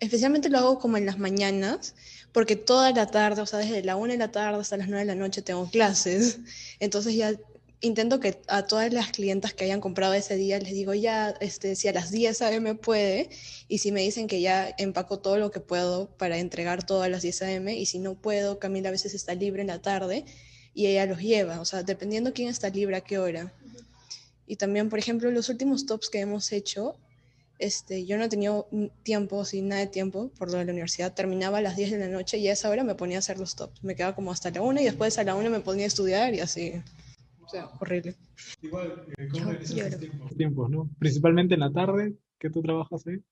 especialmente 0.00 0.50
lo 0.50 0.58
hago 0.58 0.78
como 0.78 0.98
en 0.98 1.06
las 1.06 1.18
mañanas, 1.18 1.94
porque 2.32 2.56
toda 2.56 2.92
la 2.92 3.06
tarde, 3.10 3.40
o 3.42 3.46
sea, 3.46 3.60
desde 3.60 3.82
la 3.82 3.96
una 3.96 4.12
de 4.12 4.18
la 4.18 4.30
tarde 4.30 4.60
hasta 4.60 4.76
las 4.76 4.88
nueve 4.88 5.06
de 5.06 5.14
la 5.14 5.20
noche 5.20 5.40
tengo 5.40 5.70
clases. 5.70 6.40
Entonces 6.80 7.14
ya 7.14 7.32
intento 7.84 8.18
que 8.18 8.40
a 8.48 8.66
todas 8.66 8.92
las 8.92 9.10
clientas 9.10 9.54
que 9.54 9.64
hayan 9.64 9.80
comprado 9.80 10.14
ese 10.14 10.36
día 10.36 10.58
les 10.58 10.72
digo 10.72 10.94
ya, 10.94 11.34
este, 11.40 11.76
si 11.76 11.86
a 11.88 11.92
las 11.92 12.10
10 12.10 12.42
a.m. 12.42 12.74
puede, 12.74 13.30
y 13.68 13.78
si 13.78 13.92
me 13.92 14.00
dicen 14.00 14.26
que 14.26 14.40
ya 14.40 14.74
empaco 14.78 15.18
todo 15.18 15.36
lo 15.36 15.50
que 15.50 15.60
puedo 15.60 16.08
para 16.16 16.38
entregar 16.38 16.84
todo 16.84 17.02
a 17.02 17.08
las 17.08 17.22
10 17.22 17.42
a.m., 17.42 17.74
y 17.74 17.86
si 17.86 17.98
no 17.98 18.14
puedo, 18.14 18.58
Camila 18.58 18.88
a 18.88 18.92
veces 18.92 19.14
está 19.14 19.34
libre 19.34 19.62
en 19.62 19.68
la 19.68 19.80
tarde 19.80 20.24
y 20.74 20.86
ella 20.86 21.06
los 21.06 21.20
lleva, 21.20 21.60
o 21.60 21.64
sea, 21.64 21.82
dependiendo 21.82 22.32
quién 22.32 22.48
está 22.48 22.68
libre 22.68 22.96
a 22.96 23.00
qué 23.00 23.18
hora. 23.18 23.52
Y 24.46 24.56
también, 24.56 24.88
por 24.88 24.98
ejemplo, 24.98 25.30
los 25.30 25.48
últimos 25.48 25.86
tops 25.86 26.10
que 26.10 26.20
hemos 26.20 26.52
hecho, 26.52 26.96
este, 27.58 28.04
yo 28.04 28.18
no 28.18 28.24
he 28.24 28.28
tenido 28.28 28.68
tiempo, 29.02 29.44
sin 29.44 29.68
nada 29.68 29.82
de 29.82 29.86
tiempo, 29.86 30.30
por 30.38 30.50
lo 30.50 30.58
de 30.58 30.64
la 30.64 30.72
universidad, 30.72 31.14
terminaba 31.14 31.58
a 31.58 31.60
las 31.60 31.76
10 31.76 31.92
de 31.92 31.98
la 31.98 32.08
noche 32.08 32.38
y 32.38 32.48
a 32.48 32.52
esa 32.52 32.68
hora 32.68 32.82
me 32.82 32.94
ponía 32.94 33.18
a 33.18 33.20
hacer 33.20 33.38
los 33.38 33.54
tops. 33.54 33.82
Me 33.84 33.94
quedaba 33.94 34.14
como 34.14 34.32
hasta 34.32 34.50
la 34.50 34.62
1 34.62 34.80
y 34.80 34.84
después 34.84 35.16
a 35.18 35.24
la 35.24 35.34
1 35.34 35.48
me 35.50 35.60
ponía 35.60 35.84
a 35.84 35.88
estudiar 35.88 36.34
y 36.34 36.40
así. 36.40 36.74
O 37.44 37.48
sea, 37.48 37.68
horrible. 37.80 38.16
Igual, 38.62 39.04
eh, 39.18 39.28
¿cómo 39.30 39.54
tus 39.54 39.74
tiempos? 40.00 40.36
Tiempos, 40.36 40.70
¿no? 40.70 40.90
Principalmente 40.98 41.54
en 41.54 41.60
la 41.60 41.72
tarde, 41.72 42.14
que 42.38 42.50
tú 42.50 42.62
trabajas 42.62 43.06
ahí. 43.06 43.22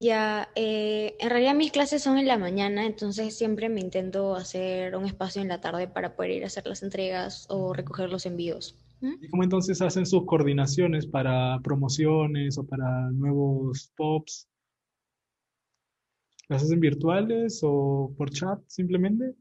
Ya, 0.00 0.48
eh, 0.54 1.16
en 1.18 1.30
realidad 1.30 1.54
mis 1.54 1.72
clases 1.72 2.02
son 2.02 2.18
en 2.18 2.26
la 2.26 2.36
mañana, 2.36 2.84
entonces 2.84 3.36
siempre 3.36 3.68
me 3.68 3.80
intento 3.80 4.34
hacer 4.34 4.96
un 4.96 5.06
espacio 5.06 5.40
en 5.40 5.48
la 5.48 5.60
tarde 5.60 5.88
para 5.88 6.14
poder 6.14 6.32
ir 6.32 6.44
a 6.44 6.48
hacer 6.48 6.66
las 6.66 6.82
entregas 6.82 7.46
o 7.48 7.72
recoger 7.72 8.10
los 8.10 8.26
envíos. 8.26 8.76
¿Mm? 9.00 9.14
¿Y 9.20 9.28
cómo 9.28 9.44
entonces 9.44 9.80
hacen 9.80 10.04
sus 10.04 10.26
coordinaciones 10.26 11.06
para 11.06 11.58
promociones 11.62 12.58
o 12.58 12.66
para 12.66 13.10
nuevos 13.10 13.92
tops? 13.96 14.48
¿Las 16.48 16.62
hacen 16.62 16.80
virtuales 16.80 17.60
o 17.62 18.12
por 18.16 18.30
chat 18.30 18.60
simplemente? 18.66 19.34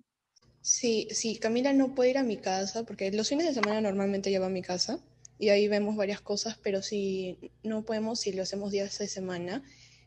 Sí, 0.64 1.08
sí, 1.12 1.36
Camila 1.36 1.74
no 1.74 1.94
puede 1.94 2.12
ir 2.12 2.18
a 2.18 2.24
mi 2.24 2.38
casa 2.38 2.84
porque 2.84 3.12
los 3.12 3.28
fines 3.28 3.46
de 3.46 3.54
semana 3.54 3.82
normalmente 3.82 4.30
ella 4.30 4.40
va 4.40 4.46
a 4.46 4.50
mi 4.50 4.62
casa 4.62 4.98
y 5.38 5.50
ahí 5.50 5.68
vemos 5.68 5.98
varias 5.98 6.22
cosas, 6.22 6.58
pero 6.64 6.82
si 6.82 7.38
no 7.64 7.84
podemos, 7.84 8.22
si 8.22 8.32
lo 8.32 8.44
hacemos 8.44 8.72
días 8.72 8.98
de 8.98 9.10
semana, 9.10 9.62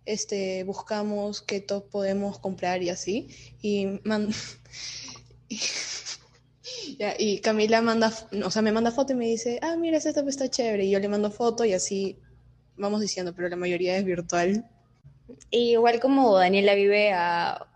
este, 0.06 0.64
buscamos 0.64 1.42
qué 1.42 1.60
top 1.60 1.90
podemos 1.90 2.38
comprar 2.38 2.82
y 2.82 2.88
así. 2.88 3.28
Y, 3.60 3.98
Camila 7.42 7.82
manda, 7.82 8.10
o 8.42 8.50
sea, 8.50 8.62
me 8.62 8.72
manda 8.72 8.90
foto 8.92 9.12
y 9.12 9.16
me 9.16 9.26
dice, 9.26 9.58
ah, 9.60 9.76
mira, 9.76 9.98
ese 9.98 10.14
top 10.14 10.28
está 10.28 10.48
chévere. 10.48 10.86
Y 10.86 10.90
yo 10.90 11.00
le 11.00 11.08
mando 11.08 11.30
foto 11.30 11.66
y 11.66 11.74
así 11.74 12.16
vamos 12.78 13.02
diciendo, 13.02 13.34
pero 13.34 13.50
la 13.50 13.56
mayoría 13.56 13.98
es 13.98 14.06
virtual. 14.06 14.66
Y 15.50 15.72
igual 15.72 16.00
como 16.00 16.34
Daniela 16.34 16.74
vive 16.74 17.12
a 17.12 17.66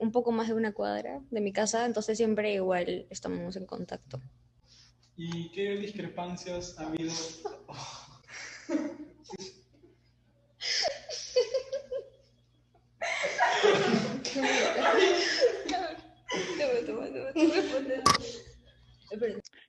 un 0.00 0.12
poco 0.12 0.32
más 0.32 0.48
de 0.48 0.54
una 0.54 0.72
cuadra 0.72 1.20
de 1.30 1.40
mi 1.40 1.52
casa, 1.52 1.86
entonces 1.86 2.16
siempre 2.16 2.54
igual 2.54 3.06
estamos 3.10 3.54
en 3.56 3.66
contacto. 3.66 4.20
¿Y 5.16 5.50
qué 5.50 5.76
discrepancias 5.76 6.76
ha 6.78 6.86
habido? 6.86 7.12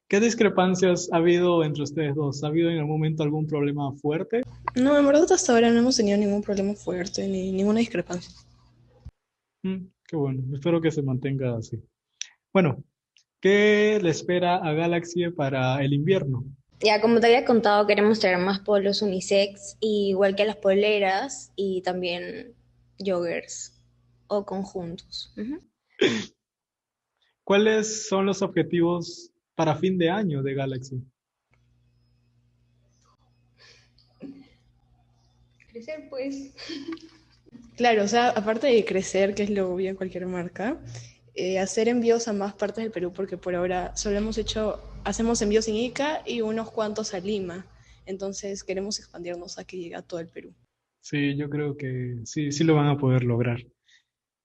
¿Qué 0.07 0.19
discrepancias 0.19 1.09
ha 1.11 1.17
habido 1.17 1.63
entre 1.63 1.83
ustedes 1.83 2.15
dos? 2.15 2.43
¿Ha 2.43 2.47
habido 2.47 2.69
en 2.69 2.77
algún 2.77 2.91
momento 2.91 3.23
algún 3.23 3.47
problema 3.47 3.91
fuerte? 3.93 4.41
No, 4.75 4.97
en 4.97 5.05
verdad 5.05 5.29
hasta 5.31 5.51
ahora 5.51 5.69
no 5.69 5.79
hemos 5.79 5.97
tenido 5.97 6.17
ningún 6.17 6.41
problema 6.41 6.73
fuerte 6.73 7.27
ni 7.27 7.51
ninguna 7.51 7.79
discrepancia. 7.79 8.33
Mm, 9.63 9.87
qué 10.11 10.17
bueno, 10.17 10.43
espero 10.53 10.81
que 10.81 10.91
se 10.91 11.01
mantenga 11.01 11.55
así. 11.55 11.81
Bueno, 12.51 12.83
¿qué 13.39 13.97
le 14.03 14.09
espera 14.09 14.57
a 14.57 14.73
Galaxy 14.73 15.29
para 15.29 15.81
el 15.81 15.93
invierno? 15.93 16.43
Ya, 16.81 16.99
como 16.99 17.21
te 17.21 17.27
había 17.27 17.45
contado, 17.45 17.87
queremos 17.87 18.19
traer 18.19 18.37
más 18.37 18.59
polos 18.59 19.01
unisex, 19.01 19.77
y 19.79 20.09
igual 20.09 20.35
que 20.35 20.45
las 20.45 20.57
poleras 20.57 21.53
y 21.55 21.81
también 21.83 22.53
joggers 22.99 23.81
o 24.27 24.45
conjuntos. 24.45 25.33
¿Cuáles 27.45 28.09
son 28.09 28.25
los 28.25 28.41
objetivos 28.41 29.31
para 29.55 29.75
fin 29.75 29.97
de 29.97 30.09
año 30.09 30.43
de 30.43 30.53
Galaxy? 30.55 31.01
Crecer, 35.71 36.09
pues. 36.09 36.53
Claro, 37.81 38.03
o 38.03 38.07
sea, 38.07 38.29
aparte 38.29 38.67
de 38.67 38.85
crecer, 38.85 39.33
que 39.33 39.41
es 39.41 39.49
lo 39.49 39.73
obvio 39.73 39.89
en 39.89 39.95
cualquier 39.95 40.27
marca, 40.27 40.79
eh, 41.33 41.57
hacer 41.57 41.87
envíos 41.87 42.27
a 42.27 42.33
más 42.33 42.53
partes 42.53 42.83
del 42.83 42.91
Perú, 42.91 43.11
porque 43.11 43.37
por 43.37 43.55
ahora 43.55 43.97
solo 43.97 44.19
hemos 44.19 44.37
hecho, 44.37 44.79
hacemos 45.03 45.41
envíos 45.41 45.67
en 45.67 45.77
Ica 45.77 46.21
y 46.23 46.41
unos 46.41 46.69
cuantos 46.69 47.15
a 47.15 47.19
Lima. 47.19 47.65
Entonces 48.05 48.63
queremos 48.63 48.99
expandirnos 48.99 49.57
a 49.57 49.63
que 49.63 49.79
llegue 49.79 49.95
a 49.95 50.03
todo 50.03 50.19
el 50.19 50.27
Perú. 50.27 50.53
Sí, 50.99 51.35
yo 51.35 51.49
creo 51.49 51.75
que 51.75 52.19
sí, 52.23 52.51
sí 52.51 52.63
lo 52.63 52.75
van 52.75 52.85
a 52.85 52.99
poder 52.99 53.23
lograr. 53.23 53.65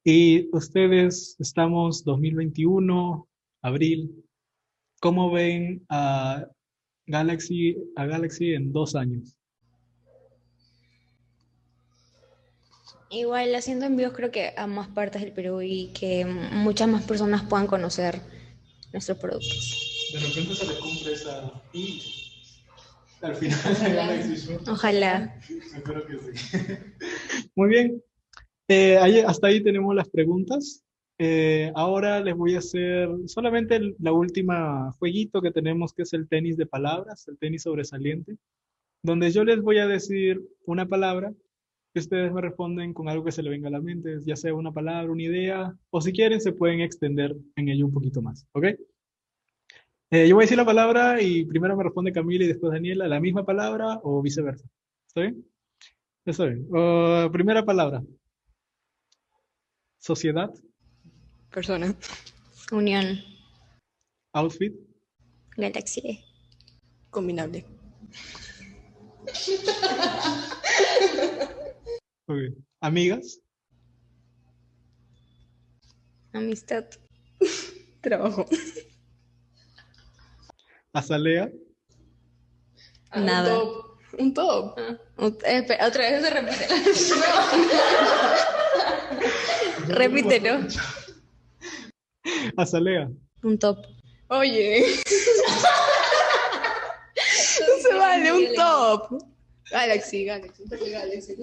Y 0.03 0.49
ustedes, 0.57 1.37
estamos 1.38 2.05
2021, 2.05 3.29
abril, 3.61 4.25
¿cómo 4.99 5.31
ven 5.31 5.85
a 5.90 6.49
Galaxy, 7.05 7.77
a 7.96 8.07
Galaxy 8.07 8.55
en 8.55 8.72
dos 8.72 8.96
años? 8.96 9.36
Igual 13.16 13.55
haciendo 13.55 13.87
envíos 13.87 14.12
creo 14.12 14.31
que 14.31 14.52
a 14.57 14.66
más 14.66 14.88
partes 14.88 15.22
del 15.22 15.33
Perú 15.33 15.62
y 15.62 15.88
que 15.98 16.26
muchas 16.26 16.87
más 16.87 17.02
personas 17.05 17.42
puedan 17.44 17.66
conocer 17.66 18.20
nuestros 18.92 19.16
productos. 19.16 20.11
De 20.12 20.18
repente 20.20 20.55
se 20.55 20.66
le 20.66 20.79
cumple 20.79 21.12
esa 21.14 21.50
y 21.72 22.02
al 23.22 23.35
final 23.37 24.37
Show. 24.37 24.61
Ojalá. 24.68 25.40
Espero 25.74 26.07
que 26.07 26.18
sí. 26.18 27.48
Muy 27.55 27.68
bien. 27.70 28.02
Eh, 28.68 28.98
ahí- 28.98 29.20
hasta 29.20 29.46
ahí 29.46 29.62
tenemos 29.62 29.94
las 29.94 30.09
preguntas. 30.11 30.83
Eh, 31.18 31.72
ahora 31.74 32.20
les 32.20 32.37
voy 32.37 32.55
a 32.55 32.59
hacer 32.59 33.09
solamente 33.26 33.76
el- 33.76 33.96
la 33.98 34.12
última 34.12 34.92
jueguito 34.98 35.40
que 35.40 35.50
tenemos, 35.50 35.94
que 35.94 36.02
es 36.02 36.12
el 36.12 36.29
tenis 36.29 36.59
de 36.59 36.66
palabras, 36.66 37.26
el 37.29 37.38
tenis 37.38 37.62
sobresaliente, 37.62 38.37
donde 39.02 39.31
yo 39.31 39.42
les 39.42 39.62
voy 39.62 39.79
a 39.79 39.87
decir 39.87 40.42
una 40.66 40.85
palabra 40.87 41.33
y 41.96 41.98
ustedes 41.98 42.30
me 42.30 42.42
responden 42.42 42.92
con 42.92 43.09
algo 43.09 43.24
que 43.24 43.32
se 43.32 43.42
le 43.42 43.48
venga 43.48 43.68
a 43.68 43.70
la 43.70 43.80
mente, 43.80 44.18
ya 44.26 44.37
sea 44.37 44.52
una 44.52 44.70
palabra, 44.70 45.11
una 45.11 45.22
idea, 45.22 45.74
o 45.88 46.02
si 46.02 46.12
quieren 46.12 46.42
se 46.42 46.52
pueden 46.52 46.80
extender 46.80 47.35
en 47.56 47.70
ello 47.70 47.87
un 47.87 47.94
poquito 47.94 48.20
más, 48.20 48.46
¿ok? 48.52 48.64
Eh, 50.11 50.28
yo 50.28 50.35
voy 50.35 50.42
a 50.42 50.44
decir 50.44 50.59
la 50.59 50.66
palabra 50.66 51.22
y 51.22 51.46
primero 51.46 51.74
me 51.74 51.85
responde 51.85 52.12
Camila 52.12 52.44
y 52.44 52.48
después 52.48 52.70
Daniela 52.70 53.09
la 53.09 53.18
misma 53.18 53.46
palabra 53.46 53.98
o 54.02 54.20
viceversa. 54.20 54.68
¿Está 55.09 55.22
bien? 55.22 55.42
Está 56.26 56.44
bien. 56.44 56.66
Uh, 56.68 57.32
primera 57.32 57.64
palabra. 57.64 58.02
Sociedad, 59.98 60.52
Persona. 61.50 61.94
Unión. 62.72 63.20
outfit, 64.35 64.74
Galaxy. 65.56 66.22
Combinable. 67.11 67.64
amigas, 72.80 73.40
Amistad. 76.32 76.84
Trabajo. 78.02 78.46
azalea, 80.92 81.50
Nada. 83.14 83.58
Un 84.18 84.32
top. 84.34 84.78
Ot- 85.16 85.42
eh, 85.44 85.58
espera, 85.58 85.86
otra 85.88 86.10
vez 86.10 86.22
se 86.22 86.30
repite. 86.30 86.66
Repítelo. 89.88 90.66
azalea, 92.56 93.08
Un 93.42 93.58
top. 93.58 93.78
Oye. 94.28 94.84
no 97.60 97.76
se 97.82 97.94
vale, 97.94 98.32
un 98.32 98.54
top. 98.54 99.22
Galaxy, 99.70 100.24
Galaxy. 100.24 100.62
un 100.64 100.68
top 100.70 100.80
de 100.80 100.90
Galaxy. 100.90 101.34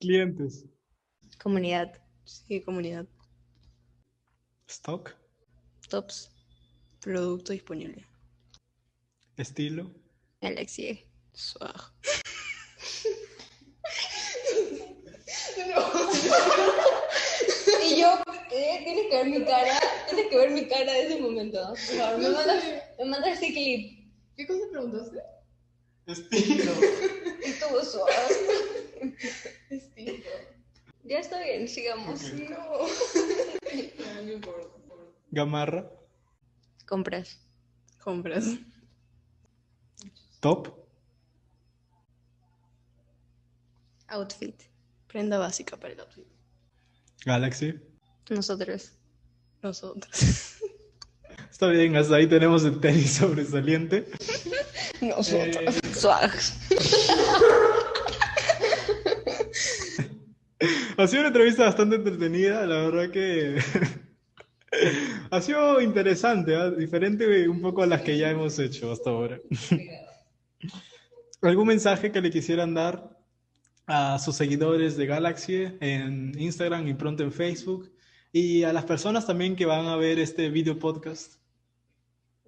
Clientes, 0.00 0.64
Comunidad. 1.42 1.92
Sí, 2.24 2.60
comunidad. 2.62 3.06
stock, 4.68 5.14
Tops. 5.88 6.30
Producto 7.00 7.52
disponible. 7.52 8.04
estilo, 9.36 9.90
Galaxy. 10.40 11.04
Swag. 11.34 11.92
Y 17.84 18.00
yo, 18.00 18.08
eh, 18.50 18.80
tienes 18.84 19.06
que 19.10 19.16
ver 19.16 19.26
mi 19.26 19.44
cara, 19.44 19.78
tienes 20.08 20.26
que 20.28 20.36
ver 20.36 20.50
mi 20.50 20.66
cara 20.68 20.92
de 20.92 21.02
ese 21.06 21.20
momento. 21.20 21.68
Por 21.68 21.76
favor, 21.78 22.18
me 22.18 22.28
mandas, 22.30 22.64
me 22.98 23.04
mandas 23.04 23.40
ese 23.42 23.52
clip. 23.52 24.10
¿Qué 24.36 24.46
cosa 24.46 24.60
preguntaste? 24.72 25.18
estilo, 26.06 26.72
Estuvo 27.44 27.84
suave. 27.84 28.12
Estilo. 29.70 30.24
Ya 31.04 31.18
está 31.20 31.40
bien, 31.42 31.68
sigamos. 31.68 32.32
No. 32.32 34.22
no 34.22 34.32
importa. 34.32 34.68
gamarra, 35.30 35.90
Compras. 36.86 37.38
Compras. 38.02 38.44
top, 40.40 40.86
Outfit. 44.08 44.62
Prenda 45.08 45.38
básica 45.38 45.76
para 45.76 45.94
el 45.94 46.00
outfit. 46.00 46.26
Galaxy. 47.24 47.80
Nosotros. 48.30 48.92
Nosotros. 49.62 50.58
Está 51.50 51.68
bien, 51.68 51.96
hasta 51.96 52.16
ahí 52.16 52.26
tenemos 52.26 52.64
el 52.64 52.78
tenis 52.80 53.12
sobresaliente. 53.12 54.06
Nosotros. 55.00 55.74
Swags. 55.92 56.54
Ha 60.98 61.06
sido 61.06 61.20
una 61.20 61.28
entrevista 61.28 61.64
bastante 61.64 61.96
entretenida, 61.96 62.64
la 62.64 62.88
verdad 62.88 63.10
que 63.10 63.58
ha 65.30 65.40
sido 65.42 65.80
interesante, 65.82 66.56
¿ah? 66.56 66.70
diferente 66.70 67.48
un 67.48 67.60
poco 67.60 67.82
a 67.82 67.86
las 67.86 68.00
que 68.00 68.16
ya 68.16 68.30
hemos 68.30 68.58
hecho 68.58 68.90
hasta 68.90 69.10
ahora. 69.10 69.38
¿Algún 71.42 71.68
mensaje 71.68 72.10
que 72.10 72.22
le 72.22 72.30
quisieran 72.30 72.72
dar 72.72 73.14
a 73.86 74.18
sus 74.18 74.36
seguidores 74.36 74.96
de 74.96 75.06
Galaxy 75.06 75.68
en 75.80 76.32
Instagram 76.38 76.88
y 76.88 76.94
pronto 76.94 77.22
en 77.22 77.32
Facebook? 77.32 77.92
Y 78.32 78.62
a 78.62 78.72
las 78.72 78.84
personas 78.84 79.26
también 79.26 79.54
que 79.54 79.66
van 79.66 79.86
a 79.86 79.96
ver 79.96 80.18
este 80.18 80.48
video 80.48 80.78
podcast. 80.78 81.34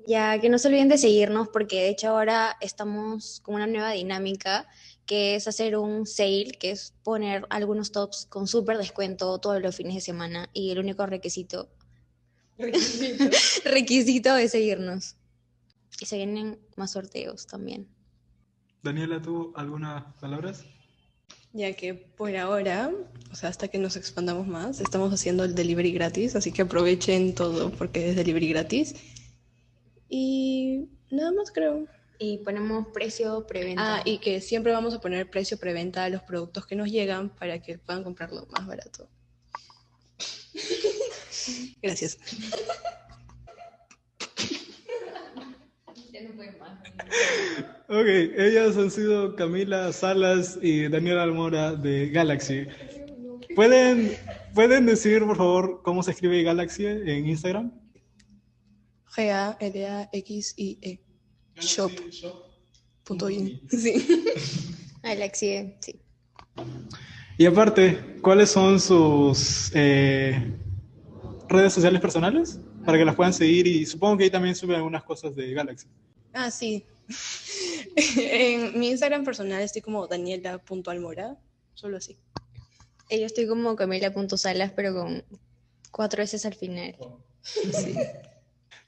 Ya 0.09 0.40
que 0.40 0.49
no 0.49 0.57
se 0.59 0.68
olviden 0.68 0.88
de 0.88 0.97
seguirnos 0.97 1.49
porque 1.49 1.83
de 1.83 1.90
hecho 1.90 2.09
ahora 2.09 2.57
estamos 2.62 3.40
con 3.40 3.57
una 3.57 3.66
nueva 3.66 3.90
dinámica 3.90 4.66
que 5.05 5.35
es 5.35 5.47
hacer 5.47 5.77
un 5.77 6.07
sale, 6.07 6.53
que 6.59 6.71
es 6.71 6.94
poner 7.03 7.44
algunos 7.51 7.92
tops 7.92 8.25
con 8.25 8.47
súper 8.47 8.79
descuento 8.79 9.38
todos 9.38 9.61
los 9.61 9.77
fines 9.77 9.97
de 9.97 10.01
semana 10.01 10.49
y 10.55 10.71
el 10.71 10.79
único 10.79 11.05
requisito 11.05 11.68
requisito 13.66 14.35
es 14.35 14.53
seguirnos. 14.53 15.16
Y 16.01 16.07
se 16.07 16.16
vienen 16.16 16.59
más 16.77 16.92
sorteos 16.92 17.47
también. 17.47 17.87
Daniela, 18.83 19.21
¿tú 19.21 19.53
algunas 19.57 20.05
palabras? 20.14 20.64
Ya 21.53 21.75
que 21.75 21.92
por 21.92 22.35
ahora, 22.35 22.90
o 23.31 23.35
sea, 23.35 23.51
hasta 23.51 23.68
que 23.68 23.77
nos 23.77 23.97
expandamos 23.97 24.47
más, 24.47 24.81
estamos 24.81 25.12
haciendo 25.12 25.44
el 25.44 25.55
delivery 25.55 25.92
gratis, 25.92 26.35
así 26.35 26.51
que 26.51 26.62
aprovechen 26.62 27.35
todo 27.35 27.71
porque 27.73 28.09
es 28.09 28.16
delivery 28.16 28.49
gratis. 28.49 28.94
Y 30.09 30.88
nada 31.11 31.33
más 31.33 31.51
creo. 31.51 31.87
Y 32.18 32.38
ponemos 32.38 32.88
precio 32.92 33.47
preventa. 33.47 33.97
Ah, 33.97 34.03
y 34.05 34.18
que 34.18 34.40
siempre 34.40 34.73
vamos 34.73 34.94
a 34.94 35.01
poner 35.01 35.31
precio 35.31 35.59
preventa 35.59 36.05
a 36.05 36.09
los 36.09 36.23
productos 36.23 36.66
que 36.66 36.75
nos 36.75 36.90
llegan 36.90 37.29
para 37.29 37.61
que 37.61 37.79
puedan 37.79 38.03
comprarlo 38.03 38.47
más 38.51 38.66
barato. 38.66 39.09
Gracias. 41.83 42.18
Ok, 47.90 48.07
ellas 48.37 48.77
han 48.77 48.90
sido 48.90 49.35
Camila 49.35 49.92
Salas 49.92 50.59
y 50.61 50.88
Daniela 50.88 51.23
Almora 51.23 51.75
de 51.75 52.11
Galaxy. 52.11 52.66
¿Pueden, 53.55 54.14
¿Pueden 54.55 54.85
decir, 54.85 55.25
por 55.25 55.37
favor, 55.37 55.81
cómo 55.83 56.03
se 56.03 56.11
escribe 56.11 56.42
Galaxy 56.42 56.85
en 56.85 57.27
Instagram? 57.27 57.73
G-A-L-A-X-I-E. 59.16 61.01
Shop. 61.61 61.92
Punto 63.05 63.31
in. 63.31 63.61
Sí. 63.71 64.07
Alexie, 65.03 65.77
sí. 65.81 66.01
Y 67.37 67.47
aparte, 67.47 68.16
¿cuáles 68.21 68.51
son 68.51 68.81
sus 68.81 69.71
eh, 69.75 70.53
redes 71.49 71.73
sociales 71.73 72.01
personales? 72.01 72.59
Para 72.85 72.99
que 72.99 73.05
las 73.05 73.14
puedan 73.14 73.33
seguir 73.33 73.66
y 73.66 73.87
supongo 73.87 74.18
que 74.18 74.25
ahí 74.25 74.31
también 74.31 74.55
suben 74.55 74.77
algunas 74.77 75.05
cosas 75.05 75.35
de 75.35 75.53
Galaxy. 75.53 75.87
Ah, 76.33 76.51
sí. 76.51 76.85
en 77.97 78.79
mi 78.79 78.90
Instagram 78.90 79.25
personal 79.25 79.62
estoy 79.62 79.83
como 79.83 80.07
daniela.almora. 80.07 81.37
Solo 81.75 81.99
así. 81.99 82.18
Eh, 83.09 83.21
Yo 83.21 83.27
estoy 83.27 83.47
como 83.47 83.77
Camila.salas, 83.77 84.73
pero 84.73 84.94
con 84.94 85.25
cuatro 85.90 86.23
veces 86.23 86.44
al 86.44 86.55
final. 86.55 86.97
Sí. 87.42 87.94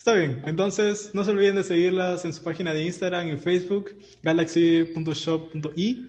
Está 0.01 0.15
bien, 0.15 0.43
entonces 0.47 1.11
no 1.13 1.25
se 1.25 1.31
olviden 1.31 1.57
de 1.57 1.63
seguirlas 1.63 2.25
en 2.25 2.33
su 2.33 2.43
página 2.43 2.73
de 2.73 2.85
Instagram 2.85 3.29
y 3.29 3.37
Facebook, 3.37 3.95
galaxy.shop.i. 4.23 6.09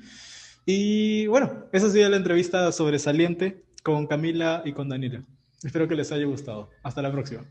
Y 0.65 1.27
bueno, 1.27 1.65
esa 1.73 1.87
ha 1.87 1.89
sido 1.89 2.09
la 2.09 2.15
entrevista 2.15 2.71
sobresaliente 2.71 3.65
con 3.83 4.07
Camila 4.07 4.61
y 4.63 4.71
con 4.71 4.87
Daniela. 4.87 5.25
Espero 5.61 5.89
que 5.89 5.95
les 5.95 6.09
haya 6.13 6.23
gustado. 6.23 6.69
Hasta 6.83 7.01
la 7.01 7.11
próxima. 7.11 7.43